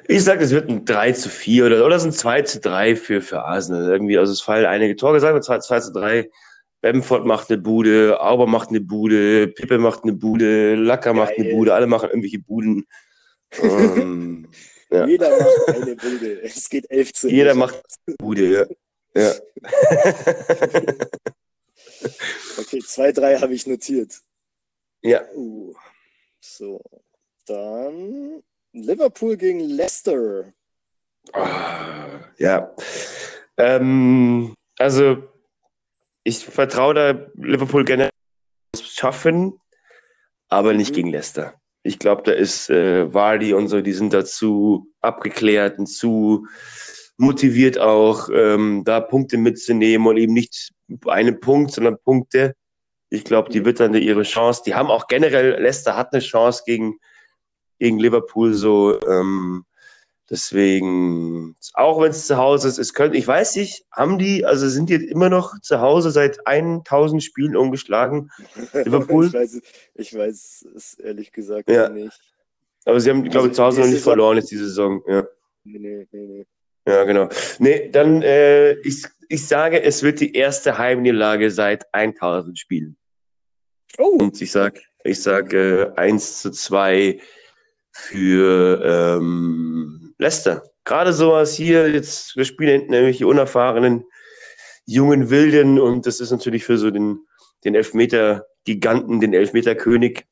Ich 0.09 0.25
sage, 0.25 0.43
es 0.43 0.51
wird 0.51 0.69
ein 0.69 0.85
3 0.85 1.13
zu 1.13 1.29
4 1.29 1.67
oder, 1.67 1.87
oder 1.87 1.97
es 1.97 2.05
ein 2.05 2.13
2 2.13 2.43
zu 2.43 2.61
3 2.61 2.97
für, 2.97 3.23
für 3.23 3.45
Arsenal. 3.45 3.89
Irgendwie, 3.91 4.19
also 4.19 4.33
es 4.33 4.41
fallen 4.41 4.67
einige 4.67 4.97
Tore 4.97 5.15
gesagt, 5.15 5.45
2, 5.45 5.59
2 5.61 5.81
zu 5.81 5.93
3. 5.93 6.29
Bamford 6.81 7.27
macht 7.27 7.51
eine 7.51 7.59
Bude, 7.59 8.21
Auber 8.21 8.47
macht 8.47 8.71
eine 8.71 8.81
Bude, 8.81 9.49
Pippe 9.49 9.79
macht 9.79 10.03
eine 10.03 10.15
Bude, 10.15 10.75
Lacker 10.75 11.13
macht 11.13 11.35
eine 11.39 11.51
Bude, 11.51 11.75
alle 11.75 11.87
machen 11.87 12.09
irgendwelche 12.09 12.39
Buden. 12.39 12.87
um, 13.61 14.49
ja. 14.91 15.07
Jeder 15.07 15.31
macht 15.31 15.69
eine 15.69 15.95
Bude. 15.95 16.43
Es 16.43 16.69
geht 16.69 16.91
11 16.91 17.13
zu 17.13 17.29
11. 17.29 17.37
Jeder 17.37 17.55
macht 17.55 17.81
eine 18.07 18.17
Bude, 18.17 18.69
ja. 19.15 19.23
ja. 19.23 19.35
okay, 22.59 22.81
2, 22.81 23.13
3 23.13 23.39
habe 23.41 23.55
ich 23.55 23.67
notiert. 23.67 24.15
Ja. 25.03 25.23
Uh, 25.35 25.75
so, 26.41 26.83
dann 27.47 28.43
Liverpool 28.73 29.37
gegen 29.37 29.61
Leicester. 29.61 30.53
Oh, 31.33 31.47
ja. 32.39 32.75
Ähm, 33.57 34.55
also, 34.79 35.23
ich 36.25 36.45
vertraue 36.45 36.95
da 36.95 37.27
Liverpool 37.35 37.85
gerne 37.85 38.11
schaffen, 38.81 39.59
aber 40.49 40.73
nicht 40.73 40.93
mhm. 40.93 40.95
gegen 40.95 41.11
Leicester. 41.11 41.55
Ich 41.83 41.99
glaube, 41.99 42.23
da 42.23 42.33
ist 42.33 42.71
äh, 42.71 43.13
Vardy 43.13 43.55
und 43.55 43.69
so, 43.69 43.81
die 43.81 43.93
sind 43.93 44.13
dazu 44.13 44.87
abgeklärt 45.01 45.79
und 45.79 45.87
zu 45.87 46.47
motiviert 47.17 47.79
auch, 47.79 48.29
ähm, 48.33 48.83
da 48.85 49.01
Punkte 49.01 49.37
mitzunehmen 49.37 50.07
und 50.07 50.17
eben 50.17 50.33
nicht 50.33 50.73
einen 51.07 51.41
Punkt, 51.41 51.73
sondern 51.73 51.99
Punkte. 52.03 52.55
Ich 53.11 53.25
glaube, 53.25 53.51
die 53.51 53.61
mhm. 53.61 53.65
wird 53.67 53.81
dann 53.81 53.95
ihre 53.95 54.23
Chance. 54.23 54.63
Die 54.65 54.75
haben 54.75 54.91
auch 54.91 55.07
generell, 55.07 55.61
Leicester 55.61 55.97
hat 55.97 56.13
eine 56.13 56.23
Chance 56.23 56.63
gegen 56.65 56.99
gegen 57.81 57.99
Liverpool 57.99 58.55
so. 58.55 59.01
Ähm, 59.09 59.65
deswegen, 60.31 61.57
auch 61.73 62.01
wenn 62.01 62.11
es 62.11 62.29
zu 62.29 62.37
Hause 62.37 62.69
ist, 62.69 62.79
es 62.79 62.95
könnte, 62.95 63.19
ich 63.19 63.27
weiß 63.27 63.57
nicht, 63.57 63.85
haben 63.91 64.19
die, 64.19 64.45
also 64.45 64.69
sind 64.69 64.89
die 64.89 64.95
immer 64.95 65.29
noch 65.29 65.61
zu 65.61 65.81
Hause 65.81 66.13
seit 66.13 66.47
1000 66.47 67.23
Spielen 67.23 67.57
ungeschlagen? 67.57 68.31
Liverpool? 68.73 69.27
ich, 69.27 69.33
weiß, 69.33 69.61
ich 69.95 70.15
weiß 70.15 70.69
es 70.77 70.95
ehrlich 70.95 71.33
gesagt 71.33 71.69
ja. 71.69 71.89
nicht. 71.89 72.21
Aber 72.85 73.01
sie 73.01 73.11
haben, 73.11 73.25
glaube 73.25 73.49
ich, 73.49 73.55
zu 73.55 73.65
Hause 73.65 73.81
noch 73.81 73.87
nicht 73.87 73.97
Saison 73.97 74.13
verloren 74.13 74.37
jetzt 74.37 74.51
diese 74.51 74.67
Saison. 74.67 75.03
Ja. 75.09 75.27
Nee, 75.65 75.79
nee, 75.79 76.07
nee, 76.13 76.27
nee. 76.27 76.47
Ja, 76.87 77.05
genau. 77.05 77.29
Nee, 77.59 77.91
dann, 77.91 78.23
äh, 78.23 78.73
ich, 78.81 79.05
ich 79.29 79.47
sage, 79.47 79.83
es 79.83 80.03
wird 80.03 80.21
die 80.21 80.35
erste 80.35 80.79
Heimniederlage 80.79 81.51
seit 81.51 81.93
1000 81.93 82.59
Spielen. 82.59 82.97
Oh. 83.99 84.17
Und 84.19 84.41
ich 84.41 84.51
sag, 84.51 84.81
ich 85.05 85.23
sage 85.23 85.93
äh, 85.95 86.01
1 86.01 86.43
zu 86.43 86.51
2 86.51 87.21
für 87.93 88.83
ähm, 88.85 90.15
Leicester. 90.19 90.63
Gerade 90.85 91.13
sowas 91.13 91.55
hier, 91.55 91.91
jetzt, 91.91 92.37
wir 92.37 92.45
spielen 92.45 92.81
hinten 92.81 92.91
nämlich 92.93 93.19
die 93.19 93.25
unerfahrenen 93.25 94.05
jungen 94.87 95.31
Wilden 95.31 95.79
und 95.79 96.07
das 96.07 96.21
ist 96.21 96.31
natürlich 96.31 96.65
für 96.65 96.79
so 96.79 96.91
den, 96.91 97.21
den 97.65 97.75
Elfmeter-Giganten, 97.75 99.21
den 99.21 99.35
Elfmeter-König, 99.35 100.27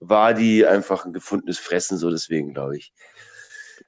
war 0.00 0.34
die 0.34 0.66
einfach 0.66 1.04
ein 1.04 1.12
gefundenes 1.12 1.58
Fressen, 1.58 1.96
so 1.96 2.10
deswegen 2.10 2.52
glaube 2.52 2.76
ich. 2.76 2.92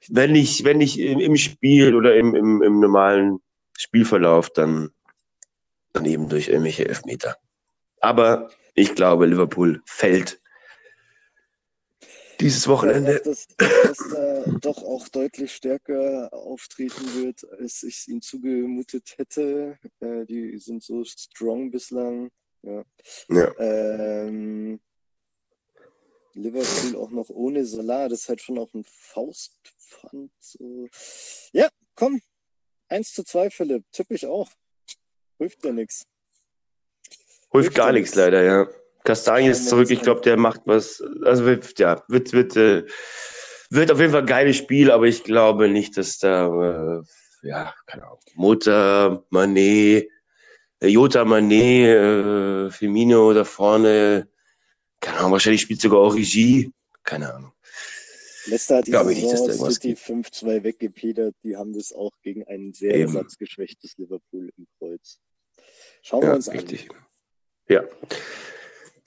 Wenn 0.07 0.31
nicht, 0.31 0.63
wenn 0.63 0.77
nicht 0.77 0.99
im, 0.99 1.19
im 1.19 1.35
Spiel 1.37 1.95
oder 1.95 2.15
im, 2.15 2.35
im, 2.35 2.61
im 2.61 2.79
normalen 2.79 3.39
Spielverlauf, 3.77 4.49
dann, 4.49 4.89
dann 5.93 6.05
eben 6.05 6.29
durch 6.29 6.47
irgendwelche 6.47 6.87
Elfmeter. 6.87 7.37
Aber 7.99 8.49
ich 8.73 8.95
glaube, 8.95 9.25
Liverpool 9.25 9.81
fällt 9.85 10.39
dieses 12.39 12.67
Wochenende. 12.67 13.21
Dass, 13.23 13.47
dass 13.57 13.97
da 13.97 14.43
doch 14.61 14.83
auch 14.83 15.07
deutlich 15.09 15.53
stärker 15.53 16.33
auftreten 16.33 17.23
wird, 17.23 17.49
als 17.59 17.83
ich 17.83 17.97
es 17.97 18.07
ihnen 18.07 18.21
zugemutet 18.21 19.15
hätte. 19.17 19.77
Äh, 19.99 20.25
die 20.25 20.57
sind 20.57 20.83
so 20.83 21.03
strong 21.03 21.71
bislang. 21.71 22.31
Ja. 22.63 22.83
ja. 23.29 23.59
Ähm, 23.59 24.79
Liverpool 26.33 26.95
auch 26.97 27.11
noch 27.11 27.29
ohne 27.29 27.65
Salah, 27.65 28.09
das 28.09 28.21
ist 28.21 28.29
halt 28.29 28.41
schon 28.41 28.57
auch 28.57 28.73
ein 28.73 28.83
Faustpfand. 28.83 30.31
So. 30.39 30.87
Ja, 31.53 31.69
komm. 31.95 32.21
1 32.89 33.13
zu 33.13 33.23
2, 33.23 33.49
Philipp. 33.49 33.85
Tippe 33.91 34.15
ich 34.15 34.25
auch. 34.25 34.51
Hilft 35.37 35.63
ja 35.65 35.71
nichts. 35.71 36.05
Hilft 37.51 37.73
gar 37.73 37.91
nichts 37.91 38.15
leider, 38.15 38.43
ja. 38.43 38.67
Kastanie 39.05 39.49
ist 39.49 39.69
zurück, 39.69 39.89
ich 39.89 40.01
glaube, 40.01 40.21
der 40.21 40.35
macht 40.35 40.61
was. 40.65 41.01
Also 41.23 41.45
wird, 41.45 41.79
ja, 41.79 42.03
wird, 42.07 42.33
wird, 42.33 42.55
äh, 42.57 42.85
wird 43.69 43.91
auf 43.91 43.99
jeden 43.99 44.11
Fall 44.11 44.21
ein 44.21 44.27
geiles 44.27 44.57
Spiel, 44.57 44.91
aber 44.91 45.05
ich 45.05 45.23
glaube 45.23 45.69
nicht, 45.69 45.95
dass 45.97 46.17
da, 46.17 46.47
äh, 46.47 47.47
ja, 47.47 47.73
keine 47.85 48.03
Ahnung, 48.03 48.19
Mutter, 48.33 49.23
Manet, 49.29 50.09
äh, 50.79 50.87
Jota 50.87 51.23
Manet, 51.23 51.87
äh, 51.87 52.71
Firmino 52.71 53.31
da 53.33 53.43
vorne, 53.45 54.27
keine 54.99 55.19
Ahnung, 55.19 55.33
wahrscheinlich 55.33 55.61
spielt 55.61 55.81
sogar 55.81 55.99
auch 55.99 56.15
Regie, 56.15 56.71
keine 57.03 57.33
Ahnung. 57.33 57.51
Leicester 58.47 58.77
hat 58.77 58.87
die 58.87 58.91
nicht, 58.91 59.31
dass 59.31 59.45
da 59.45 59.71
City 59.71 59.89
gibt. 59.89 59.99
5-2 60.01 60.63
weggepedert. 60.63 61.35
Die 61.43 61.57
haben 61.57 61.73
das 61.73 61.93
auch 61.93 62.11
gegen 62.21 62.45
ein 62.47 62.73
sehr 62.73 62.93
Eben. 62.93 63.15
ersatzgeschwächtes 63.15 63.97
Liverpool 63.97 64.51
im 64.57 64.67
Kreuz. 64.77 65.19
Schauen 66.03 66.21
wir 66.21 66.29
Ja, 66.29 66.35
uns 66.35 66.51
richtig. 66.51 66.89
Ja. 67.67 67.83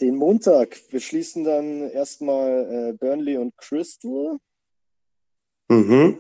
Den 0.00 0.16
Montag. 0.16 0.80
Wir 0.90 1.00
schließen 1.00 1.44
dann 1.44 1.90
erstmal 1.90 2.90
äh, 2.90 2.92
Burnley 2.92 3.37
und 3.37 3.56
Crystal. 3.56 4.38
Mhm. 5.68 6.18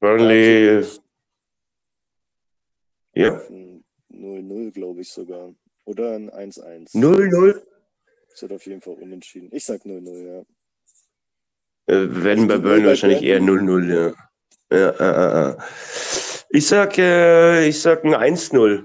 Burnley, 0.00 0.84
ja. 3.14 3.34
Auf 3.34 3.50
ein 3.50 3.84
0-0, 4.12 4.70
glaube 4.72 5.00
ich 5.00 5.10
sogar. 5.10 5.52
Oder 5.86 6.12
ein 6.12 6.30
1-1. 6.30 6.94
0-0. 6.94 7.62
Das 8.30 8.42
wird 8.42 8.52
auf 8.52 8.66
jeden 8.66 8.80
Fall 8.80 8.94
unentschieden. 8.94 9.48
Ich 9.50 9.64
sag 9.64 9.82
0-0, 9.82 10.26
ja. 10.26 10.44
Äh, 11.86 12.22
werden 12.22 12.46
bei 12.46 12.58
Burnley 12.58 12.86
wahrscheinlich 12.86 13.22
eher 13.22 13.40
0-0, 13.40 13.92
ja. 13.92 14.14
Ja, 14.70 14.90
äh, 14.90 15.48
äh, 15.48 15.50
äh. 15.50 15.56
Ich 16.50 16.66
sag, 16.66 16.96
äh, 16.98 17.66
ich 17.66 17.80
sag 17.80 18.04
ein 18.04 18.14
1-0. 18.14 18.84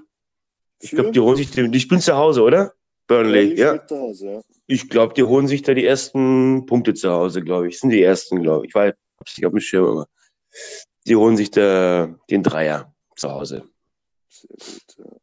Ich 0.80 0.92
glaube, 0.92 1.12
die 1.12 1.20
holen 1.20 1.38
sich, 1.38 1.52
die, 1.52 1.70
die 1.70 1.80
spielen 1.80 2.02
zu 2.02 2.16
Hause, 2.16 2.42
oder? 2.42 2.74
Burnley, 3.08 3.56
ja. 3.60 3.86
Hause, 3.90 4.28
ja. 4.28 4.42
Ich 4.68 4.90
glaube, 4.90 5.14
die 5.14 5.24
holen 5.24 5.48
sich 5.48 5.62
da 5.62 5.74
die 5.74 5.86
ersten 5.86 6.66
Punkte 6.66 6.94
zu 6.94 7.12
Hause, 7.12 7.42
glaube 7.42 7.68
ich. 7.68 7.76
Das 7.76 7.82
sind 7.82 7.90
die 7.90 8.02
ersten, 8.02 8.42
glaube 8.42 8.66
ich. 8.66 8.70
Ich 8.70 8.76
weiß, 8.76 8.94
hab's 9.20 9.38
nicht 9.38 9.46
auf 9.46 9.52
dem 9.52 9.60
Schirm, 9.60 9.86
aber 9.86 10.08
die 11.06 11.16
holen 11.16 11.38
sich 11.38 11.52
da 11.52 12.18
den 12.30 12.44
Dreier 12.44 12.96
zu 13.16 13.30
Hause. 13.30 13.70
Sehr 14.30 14.50
gut, 14.50 14.96
ja. 14.98 15.18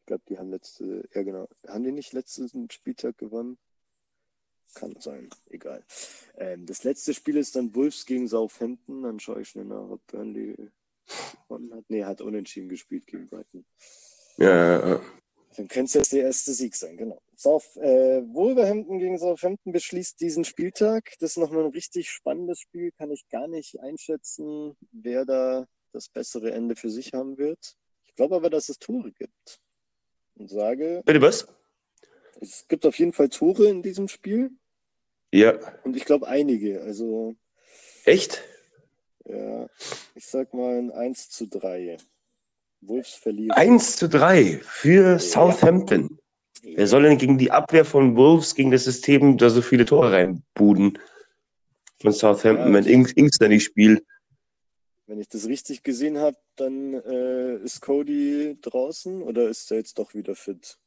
Ich 0.00 0.06
glaube, 0.06 0.22
die 0.28 0.38
haben 0.38 0.50
letzte, 0.50 1.06
ja 1.14 1.22
genau. 1.22 1.48
Haben 1.66 1.84
die 1.84 1.92
nicht 1.92 2.14
letzten 2.14 2.70
Spieltag 2.70 3.18
gewonnen? 3.18 3.58
Kann 4.74 4.96
sein, 5.00 5.28
egal. 5.50 5.84
Ähm, 6.36 6.66
das 6.66 6.84
letzte 6.84 7.12
Spiel 7.14 7.36
ist 7.36 7.56
dann 7.56 7.74
Wolves 7.74 8.06
gegen 8.06 8.26
Southampton. 8.26 9.02
Dann 9.02 9.20
schaue 9.20 9.42
ich 9.42 9.50
schnell 9.50 9.64
nach, 9.66 9.88
ob 9.90 10.06
Burnley 10.06 10.56
gewonnen 11.48 11.74
hat. 11.74 11.84
Nee, 11.88 12.04
hat 12.04 12.20
unentschieden 12.20 12.68
gespielt 12.68 13.06
gegen 13.06 13.26
Brighton. 13.26 13.64
Ja, 14.38 14.54
ja, 14.54 14.88
ja. 14.88 15.00
Dann 15.56 15.66
könnte 15.68 15.86
es 15.86 15.94
jetzt 15.94 16.12
der 16.12 16.24
erste 16.24 16.52
Sieg 16.52 16.76
sein, 16.76 16.96
genau. 16.96 17.20
South, 17.36 17.76
äh, 17.76 18.22
Wolverhampton 18.32 18.98
gegen 18.98 19.18
Southampton 19.18 19.72
beschließt 19.72 20.20
diesen 20.20 20.44
Spieltag. 20.44 21.14
Das 21.20 21.32
ist 21.32 21.36
nochmal 21.38 21.64
ein 21.64 21.70
richtig 21.72 22.10
spannendes 22.10 22.60
Spiel. 22.60 22.92
Kann 22.92 23.10
ich 23.10 23.28
gar 23.28 23.48
nicht 23.48 23.80
einschätzen, 23.80 24.76
wer 24.92 25.24
da 25.24 25.66
das 25.92 26.08
bessere 26.08 26.52
Ende 26.52 26.76
für 26.76 26.90
sich 26.90 27.12
haben 27.12 27.38
wird. 27.38 27.76
Ich 28.06 28.14
glaube 28.14 28.36
aber, 28.36 28.50
dass 28.50 28.68
es 28.68 28.78
Tore 28.78 29.12
gibt. 29.12 29.60
Und 30.34 30.48
sage, 30.48 31.02
Bitte 31.04 31.22
was? 31.22 31.48
es 32.40 32.66
gibt 32.68 32.86
auf 32.86 32.98
jeden 32.98 33.12
Fall 33.12 33.28
Tore 33.28 33.68
in 33.68 33.82
diesem 33.82 34.08
Spiel. 34.08 34.50
Ja. 35.32 35.58
Und 35.84 35.96
ich 35.96 36.04
glaube 36.04 36.28
einige. 36.28 36.82
Also, 36.82 37.34
Echt? 38.04 38.42
ja, 39.24 39.68
ich 40.14 40.26
sag 40.26 40.54
mal 40.54 40.78
ein 40.78 40.90
1 40.90 41.30
zu 41.30 41.46
3. 41.46 41.98
Wolves 42.80 43.14
verlieren. 43.14 43.50
1 43.52 43.96
zu 43.96 44.08
3 44.08 44.60
für 44.62 45.18
Southampton. 45.18 46.18
Wer 46.62 46.86
soll 46.86 47.02
denn 47.04 47.18
gegen 47.18 47.38
die 47.38 47.50
Abwehr 47.50 47.84
von 47.84 48.16
Wolves, 48.16 48.54
gegen 48.54 48.70
das 48.70 48.84
System, 48.84 49.38
da 49.38 49.50
so 49.50 49.62
viele 49.62 49.84
Tore 49.84 50.12
reinbuden? 50.12 50.98
Von 52.00 52.12
Southampton, 52.12 52.68
Ja, 52.68 52.74
wenn 52.74 52.86
Ings, 52.86 53.12
Ings 53.12 53.38
da 53.38 53.48
nicht 53.48 53.64
spielt. 53.64 54.04
Wenn 55.06 55.20
ich 55.20 55.28
das 55.28 55.46
richtig 55.46 55.82
gesehen 55.82 56.18
habe, 56.18 56.36
dann 56.56 56.94
äh, 56.94 57.56
ist 57.56 57.80
Cody 57.80 58.58
draußen 58.60 59.22
oder 59.22 59.48
ist 59.48 59.70
er 59.70 59.78
jetzt 59.78 59.98
doch 59.98 60.14
wieder 60.14 60.34
fit? 60.34 60.78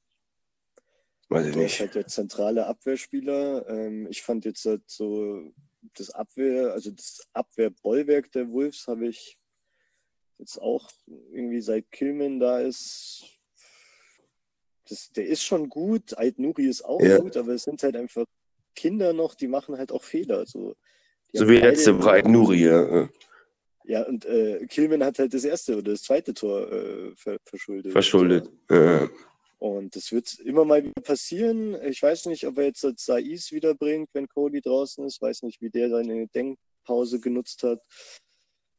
Weiß 1.30 1.48
ich 1.48 1.56
nicht. 1.56 1.80
halt 1.80 1.96
der 1.96 2.08
zentrale 2.08 2.68
Abwehrspieler. 2.68 3.68
Ähm, 3.68 4.08
ich 4.10 4.22
fand 4.22 4.46
jetzt 4.46 4.66
halt 4.66 4.84
so 4.86 5.52
das 5.96 6.12
Abwehr, 6.12 6.74
also 6.74 6.92
das 6.92 7.28
Abwehrbollwerk 7.34 8.32
der 8.32 8.50
Wolves 8.52 8.86
habe 8.88 9.08
ich 9.08 9.40
jetzt 10.42 10.62
auch 10.62 10.90
irgendwie 11.32 11.62
seit 11.62 11.90
Kilman 11.92 12.40
da 12.40 12.60
ist. 12.60 13.24
Das, 14.90 15.12
der 15.12 15.28
ist 15.28 15.44
schon 15.44 15.70
gut. 15.70 16.18
Ait 16.18 16.38
Nuri 16.38 16.66
ist 16.66 16.84
auch 16.84 17.02
Ja. 17.02 17.18
gut, 17.18 17.38
aber 17.38 17.54
es 17.54 17.64
sind 17.64 17.82
halt 17.82 17.96
einfach 17.96 18.26
Kinder 18.76 19.14
noch, 19.14 19.36
die 19.36 19.48
machen 19.48 19.78
halt 19.78 19.92
auch 19.92 20.04
Fehler. 20.04 20.46
So, 20.46 20.76
die 21.32 21.38
So 21.38 21.44
haben 21.46 21.52
wie 21.52 21.58
letzte 21.58 21.94
Breit 21.94 22.28
Nuri, 22.28 22.66
ja. 22.66 23.10
Ja, 23.86 24.04
und 24.04 24.26
äh, 24.26 24.66
Kilman 24.68 25.04
hat 25.04 25.18
halt 25.20 25.34
das 25.34 25.44
erste 25.44 25.74
oder 25.78 25.92
das 25.92 26.04
zweite 26.04 26.34
Tor 26.34 26.72
äh, 26.72 27.16
ver 27.16 27.38
verschuldet. 27.46 27.92
Verschuldet. 27.92 28.50
Ja. 28.70 29.10
Und 29.60 29.96
das 29.96 30.12
wird 30.12 30.40
immer 30.40 30.66
mal 30.66 30.84
wieder 30.84 31.02
passieren. 31.02 31.76
Ich 31.84 32.02
weiß 32.02 32.26
nicht, 32.28 32.46
ob 32.48 32.58
er 32.58 32.66
jetzt 32.66 32.86
Saiz 32.98 33.52
wiederbringt, 33.52 34.10
wenn 34.14 34.28
Cody 34.28 34.62
draußen 34.62 35.06
ist. 35.06 35.22
Weiß 35.22 35.44
nicht, 35.44 35.62
wie 35.62 35.70
der 35.70 35.90
seine 35.90 36.28
Denkpause 36.28 37.20
genutzt 37.20 37.64
hat. 37.64 37.80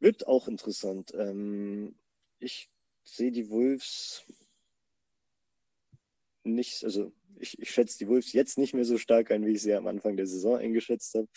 Wird 0.02 0.26
auch 0.26 0.48
interessant. 0.48 1.12
Ähm, 1.14 1.94
ich 2.40 2.68
sehe 3.04 3.30
die 3.30 3.48
Wolves 3.50 4.24
nicht, 6.42 6.82
also 6.82 7.12
ich, 7.38 7.56
ich 7.60 7.70
schätze 7.70 7.98
die 7.98 8.08
Wolves 8.08 8.32
jetzt 8.32 8.58
nicht 8.58 8.74
mehr 8.74 8.84
so 8.84 8.98
stark 8.98 9.30
ein, 9.30 9.46
wie 9.46 9.52
ich 9.52 9.62
sie 9.62 9.74
am 9.74 9.86
Anfang 9.86 10.16
der 10.16 10.26
Saison 10.26 10.56
eingeschätzt 10.56 11.14
habe. 11.14 11.28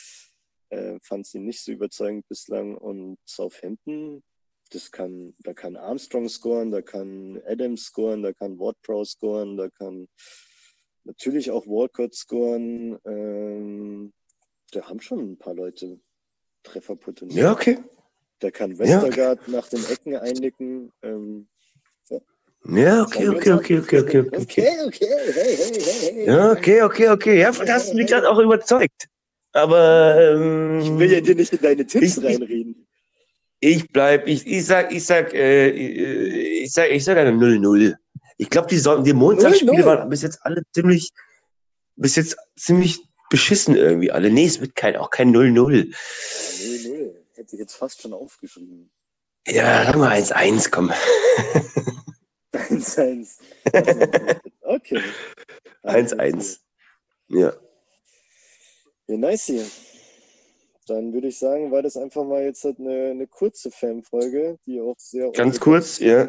Äh, 0.70 1.00
fand 1.04 1.28
sie 1.28 1.38
nicht 1.38 1.62
so 1.62 1.72
überzeugend 1.74 2.28
bislang. 2.28 2.76
Und 2.76 3.20
Southampton, 3.24 4.24
das 4.72 4.92
kann, 4.92 5.36
da 5.44 5.54
kann 5.54 5.76
Armstrong 5.76 6.28
scoren, 6.28 6.72
da 6.72 6.82
kann 6.82 7.40
Adams 7.46 7.84
scoren, 7.84 8.24
da 8.24 8.34
kann 8.34 8.58
Ward-Prowse 8.58 9.12
scoren, 9.12 9.58
da 9.58 9.70
kann 9.70 10.08
natürlich 11.04 11.52
auch 11.52 11.68
Walcott 11.68 12.16
scoren. 12.16 12.98
Ähm, 13.06 14.12
da 14.72 14.90
haben 14.90 15.02
schon 15.02 15.34
ein 15.34 15.38
paar 15.38 15.54
Leute 15.54 16.00
Trefferpotenzial. 16.64 17.44
ja, 17.44 17.52
okay. 17.52 17.78
Da 18.40 18.52
kann 18.52 18.72
Ja, 18.72 18.80
Westergaard 18.80 19.48
nach 19.48 19.68
den 19.70 19.84
Ecken 19.90 20.16
einnicken. 20.18 20.92
Ähm, 21.04 21.48
Ja, 22.68 23.04
okay, 23.04 23.30
okay, 23.30 23.52
okay, 23.54 23.78
okay, 23.80 24.00
okay, 24.00 24.20
okay. 24.20 24.22
okay, 24.42 24.68
okay, 24.88 25.08
hey, 25.08 25.56
hey, 25.56 25.82
hey, 25.82 26.14
hey. 26.14 26.26
Ja, 26.28 26.52
okay, 26.52 26.82
okay, 26.82 27.10
okay. 27.10 27.40
Ja, 27.40 27.52
da 27.52 27.74
hast 27.76 27.92
du 27.92 27.96
mich 27.96 28.08
gerade 28.08 28.28
auch 28.30 28.40
überzeugt. 28.40 29.08
Aber 29.54 30.18
ähm, 30.20 30.80
Ich 30.82 30.98
will 31.00 31.12
ja 31.14 31.22
dir 31.22 31.36
nicht 31.36 31.54
in 31.54 31.62
deine 31.62 31.86
Tipps 31.86 32.18
Ich- 32.18 32.24
reinreden. 32.24 32.86
ich 33.62 33.88
bleib, 33.90 34.28
ich, 34.28 34.46
ich 34.46 34.66
sag, 34.66 34.92
ich 34.92 35.06
sag, 35.06 35.34
äh, 35.34 35.70
ich 35.70 36.72
sag, 36.74 36.90
ich 36.92 37.04
sag 37.04 37.18
eine 37.18 37.32
0-0. 37.32 37.96
Ich 38.38 38.50
glaube, 38.50 38.68
die, 38.68 38.78
Son- 38.80 39.04
die 39.04 39.14
Montagsspiele 39.14 39.72
0-0. 39.84 39.86
waren 39.86 40.10
bis 40.10 40.24
jetzt 40.24 40.40
alle 40.42 40.64
ziemlich, 40.74 41.12
bis 41.96 42.16
jetzt 42.18 42.36
ziemlich 42.58 43.00
beschissen 43.30 43.76
irgendwie 43.78 44.12
alle. 44.12 44.30
Nee, 44.30 44.46
es 44.46 44.60
wird 44.60 44.76
kein, 44.76 44.98
auch 44.98 45.10
kein 45.10 45.32
0-0. 45.34 45.94
0-0. 47.36 47.38
Hätte 47.38 47.56
ich 47.56 47.60
jetzt 47.60 47.76
fast 47.76 48.02
schon 48.02 48.14
aufgeschrieben. 48.14 48.92
Ja, 49.48 49.86
sag 49.86 49.96
mal 49.98 50.12
1-1, 50.18 50.70
komm. 50.72 50.92
1-1. 52.54 53.38
Okay. 54.62 55.02
1-1. 55.84 56.60
Ja. 57.28 57.54
Ja, 59.08 59.18
nice 59.18 59.46
hier. 59.46 59.66
Dann 60.88 61.14
würde 61.14 61.30
ich 61.30 61.40
sagen, 61.40 61.72
war 61.72 61.82
das 61.82 61.98
einfach 61.98 62.24
mal 62.24 62.44
jetzt 62.44 62.64
halt 62.64 62.80
eine, 62.80 63.10
eine 63.12 63.26
kurze 63.28 63.72
Fan-Folge, 63.72 64.58
die 64.68 64.80
auch 64.80 64.94
sehr. 64.98 65.32
Ganz 65.32 65.60
kurz, 65.60 65.98
ja. 66.00 66.28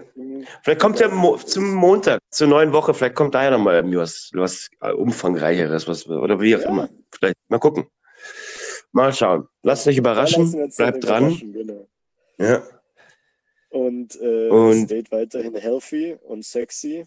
Vielleicht 0.63 0.81
kommt 0.81 0.99
ja 0.99 1.09
Mo 1.09 1.37
zum 1.37 1.75
Montag, 1.75 2.21
zur 2.31 2.49
neuen 2.49 2.73
Woche, 2.73 2.95
vielleicht 2.95 3.17
kommt 3.17 3.35
da 3.35 3.45
ja 3.45 3.51
nochmal 3.51 3.85
was, 3.95 4.31
was 4.33 4.69
äh, 4.81 4.93
umfangreicheres, 4.93 5.87
was, 5.89 6.07
oder 6.09 6.41
wie 6.41 6.57
auch 6.57 6.61
Ja. 6.61 6.69
immer. 6.71 6.89
Vielleicht, 7.13 7.37
mal 7.49 7.59
gucken. 7.59 7.87
Mal 8.97 9.13
schauen. 9.13 9.47
Lasst 9.63 9.87
euch 9.87 9.99
überraschen, 9.99 10.51
bleibt 10.75 11.05
dran. 11.05 11.25
überraschen, 11.25 11.53
Genau. 11.53 11.87
Ja. 12.39 12.67
Und, 13.69 14.19
äh, 14.23 14.49
Und- 14.49 14.87
stayt 14.87 15.13
weiterhin 15.13 15.55
healthy 15.55 16.17
und 16.23 16.47
sexy 16.47 17.05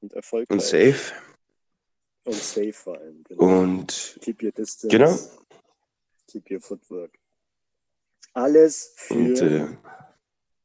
und 0.00 0.12
erfolgreich. 0.12 0.50
Und 0.50 0.62
safe. 0.62 1.12
Und 2.24 2.34
safe 2.36 2.72
vor 2.72 2.98
allem. 2.98 3.24
Genau. 3.24 3.42
Und 3.62 4.16
Keep 4.20 4.44
your 4.44 4.52
distance. 4.52 4.96
Genau. 4.96 5.18
Keep 6.28 6.52
your 6.52 6.60
footwork. 6.60 7.10
Alles 8.32 8.92
für 8.94 9.14
Und 9.14 9.40
äh, 9.42 9.66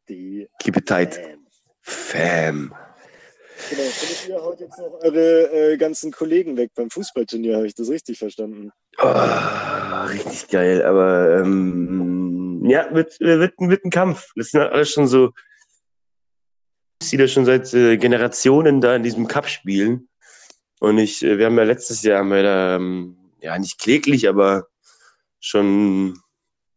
die 0.08 0.47
keep 0.60 0.78
it 0.78 0.86
tight. 0.88 1.15
Fans. 1.15 1.63
Fam. 1.82 2.76
Genau, 3.69 3.82
Philipp, 3.82 4.30
ihr 4.30 4.41
haut 4.43 4.60
jetzt 4.60 4.77
noch 4.77 4.99
eure 5.01 5.71
äh, 5.73 5.77
ganzen 5.77 6.12
Kollegen 6.12 6.58
weg 6.58 6.71
beim 6.75 6.89
Fußballturnier, 6.89 7.56
habe 7.56 7.67
ich 7.67 7.75
das 7.75 7.89
richtig 7.89 8.17
verstanden? 8.19 8.71
Oh, 8.99 9.13
richtig 10.10 10.47
geil, 10.49 10.84
aber 10.84 11.41
ähm, 11.41 12.65
ja, 12.65 12.93
wird, 12.93 13.19
wird, 13.19 13.53
wird 13.58 13.86
ein 13.86 13.91
Kampf. 13.91 14.32
Das 14.36 14.51
sind 14.51 14.62
halt 14.62 14.71
alles 14.71 14.91
schon 14.91 15.08
so 15.08 15.32
die 17.03 17.17
da 17.17 17.27
schon 17.27 17.45
seit 17.45 17.73
äh, 17.73 17.97
Generationen 17.97 18.82
da 18.82 18.95
in 18.95 19.03
diesem 19.03 19.27
Cup 19.27 19.47
spielen. 19.47 20.10
Und 20.80 20.97
ich, 20.97 21.23
äh, 21.23 21.38
wir 21.38 21.45
haben 21.45 21.58
ja 21.58 21.63
letztes 21.63 22.01
Jahr 22.03 22.19
haben 22.19 22.30
wir 22.30 22.43
da, 22.43 22.75
ähm, 22.75 23.17
ja, 23.41 23.58
nicht 23.58 23.80
kläglich, 23.80 24.27
aber 24.27 24.67
schon, 25.39 26.19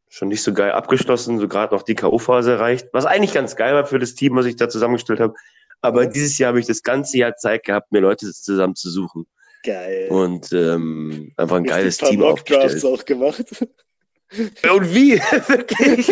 schon 0.09 0.29
nicht 0.29 0.43
so 0.43 0.53
geil 0.53 0.73
abgeschlossen, 0.73 1.39
so 1.39 1.49
gerade 1.49 1.75
noch 1.75 1.83
die 1.83 1.95
K.O.-Phase 1.95 2.53
erreicht. 2.53 2.89
Was 2.93 3.07
eigentlich 3.07 3.35
ganz 3.35 3.57
geil 3.57 3.75
war 3.75 3.87
für 3.87 3.99
das 3.99 4.15
Team, 4.15 4.37
was 4.37 4.47
ich 4.47 4.57
da 4.57 4.69
zusammengestellt 4.69 5.21
habe. 5.21 5.35
Aber 5.83 6.07
dieses 6.07 6.37
Jahr 6.39 6.49
habe 6.49 6.61
ich 6.61 6.67
das 6.67 6.83
ganze 6.83 7.19
Jahr 7.19 7.37
Zeit 7.37 7.65
gehabt, 7.65 7.91
mir 7.93 8.01
Leute 8.01 8.33
zusammen 8.33 8.75
zu 8.77 8.91
suchen. 8.91 9.27
Geil. 9.63 10.09
Und 10.11 10.53
ähm, 10.53 11.33
einfach 11.37 11.57
ein 11.57 11.65
geiles 11.65 11.97
Richtig 12.01 12.09
Team 12.11 12.21
paar 12.21 12.31
Mockdrafts 12.31 12.85
aufgestellt. 12.85 12.95
auch 12.95 13.05
gemacht. 13.05 13.67
Und 14.73 14.95
wie? 14.95 15.19
Wirklich? 15.49 16.09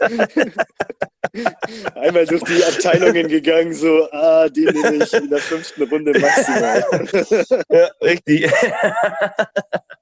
Einmal 1.94 2.26
durch 2.26 2.42
die 2.44 2.62
Abteilungen 2.64 3.28
gegangen, 3.28 3.74
so, 3.74 4.08
ah, 4.12 4.48
den 4.48 4.66
nehme 4.66 5.04
ich 5.04 5.12
in 5.12 5.28
der 5.28 5.38
fünften 5.40 5.82
Runde 5.82 6.18
maximal. 6.18 6.84
ja, 7.70 7.88
richtig. 8.00 8.50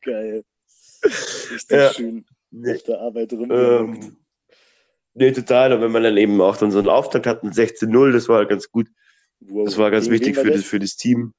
Geil. 0.04 0.44
Richtig 1.02 1.70
Ja. 1.70 1.92
schön. 1.92 2.24
Auf 2.68 2.82
der 2.84 3.00
Arbeit 3.00 3.32
rum. 3.32 3.50
ähm, 3.50 4.16
nee, 5.16 5.32
total. 5.32 5.72
Und 5.72 5.82
wenn 5.82 5.92
man 5.92 6.02
dann 6.02 6.16
eben 6.16 6.40
auch 6.40 6.56
dann 6.56 6.70
so 6.70 6.78
einen 6.78 6.88
Auftakt 6.88 7.26
hat 7.26 7.42
mit 7.42 7.54
16-0, 7.54 8.12
das 8.12 8.28
war 8.28 8.38
halt 8.38 8.48
ganz 8.48 8.70
gut. 8.70 8.88
Das 9.40 9.76
war 9.76 9.90
ganz 9.90 10.08
wichtig 10.08 10.36
für 10.36 10.50
das, 10.50 10.64
für 10.64 10.78
das 10.78 10.96
Team. 10.96 11.34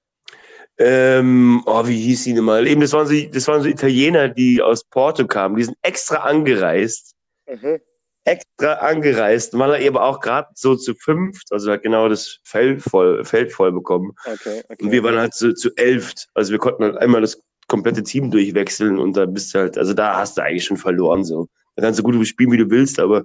Ähm, 0.78 1.64
oh, 1.66 1.88
wie 1.88 1.98
hieß 1.98 2.24
sie 2.24 2.34
denn 2.34 2.44
mal? 2.44 2.68
Eben, 2.68 2.82
das 2.82 2.94
waren, 2.94 3.08
so, 3.08 3.14
das 3.32 3.48
waren 3.48 3.64
so 3.64 3.68
Italiener, 3.68 4.30
die 4.30 4.62
aus 4.62 4.84
Porto 4.84 5.26
kamen. 5.26 5.56
Die 5.56 5.64
sind 5.64 5.78
extra 5.82 6.18
angereist. 6.18 7.16
Aha. 7.48 7.78
Extra 8.26 8.74
angereist. 8.74 9.58
Waren 9.58 9.82
eben 9.82 9.98
auch 9.98 10.20
gerade 10.20 10.50
so 10.54 10.76
zu 10.76 10.94
fünft, 10.94 11.48
also 11.52 11.72
halt 11.72 11.82
genau 11.82 12.10
das 12.10 12.40
Feld 12.44 12.84
voll, 12.84 13.26
Feld 13.26 13.52
voll 13.52 13.72
bekommen. 13.72 14.12
Okay, 14.26 14.62
okay. 14.70 14.84
Und 14.84 14.92
wir 14.92 15.04
waren 15.04 15.18
halt 15.18 15.34
zu, 15.34 15.56
zu 15.56 15.72
elft. 15.76 16.28
Also 16.36 16.52
wir 16.52 16.60
konnten 16.60 16.84
halt 16.84 16.98
einmal 16.98 17.22
das 17.22 17.42
komplette 17.68 18.04
Team 18.04 18.30
durchwechseln 18.30 19.00
und 19.00 19.18
da 19.18 19.26
bist 19.26 19.54
du 19.54 19.60
halt, 19.60 19.78
also 19.78 19.94
da 19.94 20.18
hast 20.18 20.38
du 20.38 20.44
eigentlich 20.44 20.66
schon 20.66 20.78
verloren. 20.78 21.24
So. 21.24 21.48
Da 21.76 21.84
kannst 21.84 22.00
du 22.00 22.04
gut 22.04 22.28
spielen, 22.28 22.52
wie 22.52 22.58
du 22.58 22.70
willst, 22.70 23.00
aber 23.00 23.24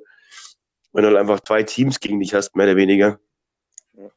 wenn 0.93 1.03
du 1.03 1.09
halt 1.09 1.19
einfach 1.19 1.41
zwei 1.41 1.63
Teams 1.63 2.01
gegen 2.01 2.21
dich 2.21 2.35
hast, 2.35 2.55
mehr 2.57 2.67
oder 2.67 2.77
weniger, 2.77 3.19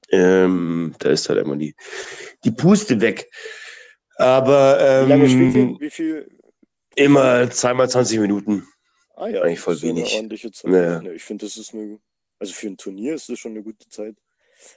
ähm, 0.10 0.96
da 1.00 1.10
ist 1.10 1.30
halt 1.30 1.40
immer 1.40 1.56
die, 1.56 1.76
die 2.44 2.52
Puste 2.52 3.02
weg. 3.02 3.30
Aber 4.18 5.06
Wie 5.06 5.10
lange 5.10 5.30
spielt 5.30 5.56
ihr? 5.56 5.62
ähm, 5.62 5.78
Wie 5.80 5.90
viel? 5.90 6.30
immer 6.96 7.50
zweimal 7.50 7.90
20 7.90 8.20
Minuten. 8.20 8.66
Ah 9.16 9.28
ja, 9.28 9.42
eigentlich 9.42 9.60
voll 9.60 9.82
wenig. 9.82 10.06
Eine 10.06 10.16
ordentliche 10.16 10.52
Zeit. 10.52 10.72
Ja. 10.72 11.02
Ja, 11.02 11.12
ich 11.12 11.24
finde, 11.24 11.46
das 11.46 11.58
ist 11.58 11.74
eine, 11.74 12.00
also 12.40 12.54
für 12.54 12.68
ein 12.68 12.78
Turnier 12.78 13.16
ist 13.16 13.28
das 13.30 13.40
schon 13.40 13.52
eine 13.52 13.64
gute 13.64 13.88
Zeit. 13.90 14.16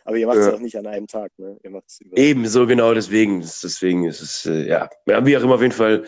Aber 0.04 0.16
ihr 0.16 0.26
macht 0.26 0.38
es 0.38 0.46
Ja. 0.46 0.54
auch 0.54 0.58
nicht 0.60 0.76
an 0.76 0.86
einem 0.86 1.06
Tag, 1.06 1.30
ne? 1.38 1.56
Ihr 1.62 1.70
macht 1.70 1.84
es 1.88 2.00
über. 2.00 2.16
Ebenso 2.16 2.66
genau 2.66 2.92
deswegen. 2.94 3.40
Deswegen 3.40 4.04
ist 4.04 4.20
es, 4.20 4.46
äh, 4.46 4.66
ja, 4.66 4.88
wir 5.06 5.16
haben 5.16 5.26
wie 5.26 5.36
auch 5.36 5.42
immer 5.42 5.54
auf 5.54 5.62
jeden 5.62 5.72
Fall, 5.72 6.04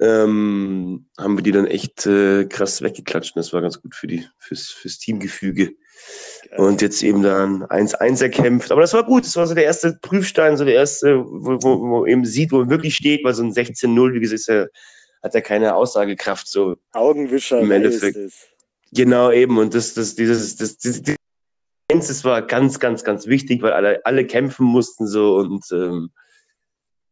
ähm, 0.00 1.06
haben 1.18 1.38
wir 1.38 1.42
die 1.42 1.52
dann 1.52 1.66
echt 1.66 2.06
äh, 2.06 2.44
krass 2.44 2.82
weggeklatscht. 2.82 3.34
Und 3.34 3.40
das 3.40 3.52
war 3.52 3.62
ganz 3.62 3.80
gut 3.80 3.94
für 3.94 4.06
die, 4.06 4.26
fürs, 4.38 4.68
fürs 4.68 4.98
Teamgefüge. 4.98 5.74
Geil. 6.50 6.58
Und 6.58 6.82
jetzt 6.82 7.02
eben 7.02 7.22
dann 7.22 7.64
1-1 7.64 8.22
erkämpft. 8.22 8.70
Aber 8.70 8.82
das 8.82 8.92
war 8.92 9.04
gut. 9.04 9.24
Das 9.24 9.36
war 9.36 9.46
so 9.46 9.54
der 9.54 9.64
erste 9.64 9.98
Prüfstein, 10.02 10.56
so 10.56 10.64
der 10.64 10.74
erste, 10.74 11.24
wo, 11.24 11.58
wo, 11.62 11.80
wo 11.80 12.00
man 12.00 12.08
eben 12.08 12.24
sieht, 12.24 12.52
wo 12.52 12.58
man 12.58 12.70
wirklich 12.70 12.96
steht, 12.96 13.24
weil 13.24 13.34
so 13.34 13.42
ein 13.42 13.52
16-0, 13.52 14.12
wie 14.12 14.20
gesagt, 14.20 14.46
ja, 14.48 14.66
hat 15.22 15.34
ja 15.34 15.40
keine 15.40 15.74
Aussagekraft. 15.74 16.46
So 16.48 16.76
Augenwischer 16.92 17.60
Im 17.60 17.70
Endeffekt. 17.70 18.16
ist 18.16 18.24
es. 18.24 18.46
Genau 18.92 19.30
eben. 19.32 19.58
Und 19.58 19.74
das, 19.74 19.94
das, 19.94 20.14
dieses, 20.14 20.56
das, 20.56 20.78
das, 20.78 21.02
das, 21.02 21.16
das 21.88 22.24
war 22.24 22.42
ganz, 22.42 22.78
ganz, 22.78 23.02
ganz 23.02 23.26
wichtig, 23.26 23.62
weil 23.62 23.72
alle, 23.72 24.04
alle 24.04 24.26
kämpfen 24.26 24.66
mussten 24.66 25.06
so 25.06 25.36
und 25.36 25.64
ähm, 25.72 26.10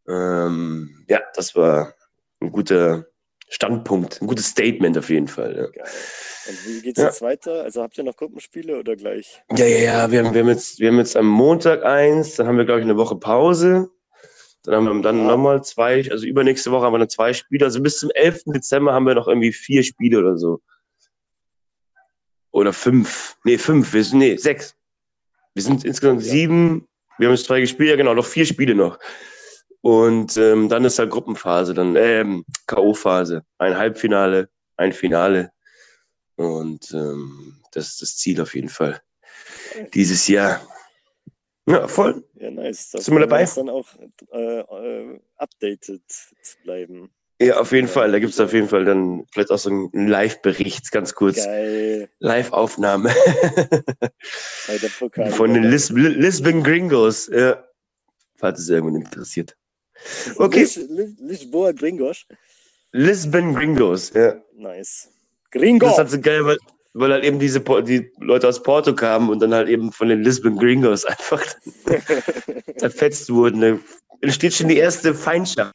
ähm, 0.07 1.05
ja, 1.09 1.20
das 1.35 1.55
war 1.55 1.94
ein 2.40 2.53
guter 2.53 3.07
Standpunkt, 3.49 4.20
ein 4.23 4.27
gutes 4.27 4.47
Statement 4.49 4.97
auf 4.99 5.11
jeden 5.11 5.29
Fall. 5.29 5.70
Ja. 5.77 5.83
Und 6.47 6.66
wie 6.66 6.83
geht's 6.83 7.01
Ja. 7.01 7.07
jetzt 7.07 7.23
weiter? 7.23 7.62
Also 7.62 7.83
habt 7.83 7.97
ihr 7.99 8.05
noch 8.05 8.16
Gruppenspiele 8.16 8.79
oder 8.79 8.97
gleich? 8.97 9.42
Ja, 9.57 9.64
ja, 9.66 9.79
ja, 9.79 10.11
wir 10.11 10.25
haben, 10.25 10.35
wir 10.35 10.40
haben, 10.42 10.49
jetzt, 10.49 10.79
wir 10.79 10.88
haben 10.88 10.99
jetzt 10.99 11.16
am 11.16 11.27
Montag 11.27 11.85
eins, 11.85 12.37
dann 12.37 12.47
haben 12.47 12.59
wir, 12.59 12.64
glaube 12.64 12.81
ich, 12.81 12.85
eine 12.85 12.97
Woche 12.97 13.16
Pause. 13.16 13.90
Dann 14.62 14.75
haben 14.75 14.85
wir 14.97 15.03
dann 15.03 15.20
Ah. 15.20 15.29
nochmal 15.29 15.62
zwei, 15.62 16.11
also 16.11 16.25
übernächste 16.27 16.70
Woche 16.70 16.85
haben 16.87 16.94
wir 16.94 16.99
dann 16.99 17.09
zwei 17.11 17.33
Spiele. 17.35 17.66
Also 17.66 17.83
bis 17.83 17.99
zum 17.99 18.11
11. 18.11 18.44
Dezember 18.47 18.92
haben 18.94 19.07
wir 19.07 19.14
noch 19.14 19.29
irgendwie 19.29 19.53
vier 19.53 19.83
Spiele 19.83 20.18
oder 20.18 20.37
so. 20.38 20.62
Oder 22.51 22.73
fünf. 22.73 23.37
Nee, 23.44 23.59
fünf. 23.59 23.92
Wir 23.92 24.05
sind, 24.05 24.18
nee, 24.20 24.37
sechs. 24.37 24.75
Wir 25.55 25.62
sind 25.62 25.85
insgesamt 25.85 26.23
Ja. 26.23 26.29
sieben. 26.31 26.88
Wir 27.18 27.29
haben 27.29 27.35
jetzt 27.35 27.44
zwei 27.47 27.61
gespielt, 27.61 27.90
ja 27.90 27.97
genau, 27.97 28.14
noch 28.14 28.27
vier 28.27 28.47
Spiele 28.47 28.75
noch. 28.75 28.99
Und 29.85 30.38
ähm, 30.38 30.70
dann 30.70 30.87
ist 30.87 30.99
halt 30.99 31.11
Gruppenphase, 31.11 31.75
dann 31.75 31.94
ähm, 31.94 32.47
K.O.-Phase. 32.66 33.42
Ein 33.59 33.77
Halbfinale, 33.77 34.49
ein 34.79 34.94
Finale. 34.94 35.53
Und 36.37 36.90
ähm, 36.94 37.61
das 37.70 37.88
ist 37.88 38.01
das 38.01 38.16
Ziel 38.16 38.40
auf 38.40 38.55
jeden 38.55 38.70
Fall. 38.70 39.03
Dieses 39.92 40.27
Jahr. 40.27 40.66
Ja, 41.66 41.87
voll. 41.87 42.25
Ja, 42.33 42.51
nice. 42.51 42.92
Da 42.92 42.99
Sind 43.03 43.12
wir 43.12 43.20
dabei? 43.27 43.44
dann 43.44 43.68
auch 43.68 43.87
äh, 44.33 44.61
äh, 44.61 45.20
updated 45.37 46.01
zu 46.09 46.57
bleiben. 46.62 47.11
Ja, 47.38 47.59
auf 47.59 47.73
jeden 47.73 47.88
Fall. 47.88 48.11
Da 48.11 48.18
gibt 48.20 48.33
es 48.33 48.40
auf 48.40 48.55
jeden 48.55 48.70
Fall 48.70 48.87
dann 48.87 49.27
vielleicht 49.33 49.51
auch 49.51 49.59
so 49.59 49.68
einen 49.68 50.09
Live-Bericht, 50.09 50.92
ganz 50.92 51.14
kurz. 51.14 51.44
Live-Aufnahme 52.20 53.11
von 55.33 55.53
den 55.53 55.64
Lis 55.64 55.90
Lisbon 55.90 56.62
Gringos. 56.62 57.29
Ja. 57.31 57.62
Falls 58.37 58.61
es 58.61 58.70
irgendwann 58.70 59.03
interessiert. 59.03 59.59
Okay. 60.37 60.61
Lis 60.61 60.76
Lis 60.76 61.11
Lisboa 61.20 61.72
Gringos. 61.72 62.26
Lisbon 62.92 63.54
Gringos, 63.54 64.12
ja. 64.14 64.37
Nice. 64.57 65.09
Das 65.52 65.61
Gringo! 65.61 65.88
ist 65.88 65.98
halt 65.98 66.11
so 66.11 66.20
geil, 66.20 66.44
weil, 66.44 66.59
weil 66.92 67.12
halt 67.12 67.24
eben 67.24 67.38
diese 67.38 67.61
die 67.61 68.11
Leute 68.20 68.48
aus 68.48 68.62
Porto 68.62 68.94
kamen 68.94 69.30
und 69.30 69.40
dann 69.40 69.54
halt 69.54 69.68
eben 69.68 69.92
von 69.92 70.09
den 70.09 70.22
Lisbon 70.22 70.57
Gringos 70.57 71.04
einfach 71.04 71.42
zerfetzt 72.76 73.30
wurden. 73.30 73.61
Da 73.61 73.78
entsteht 74.20 74.54
schon 74.54 74.68
die 74.68 74.76
erste 74.76 75.14
Feindschaft. 75.14 75.74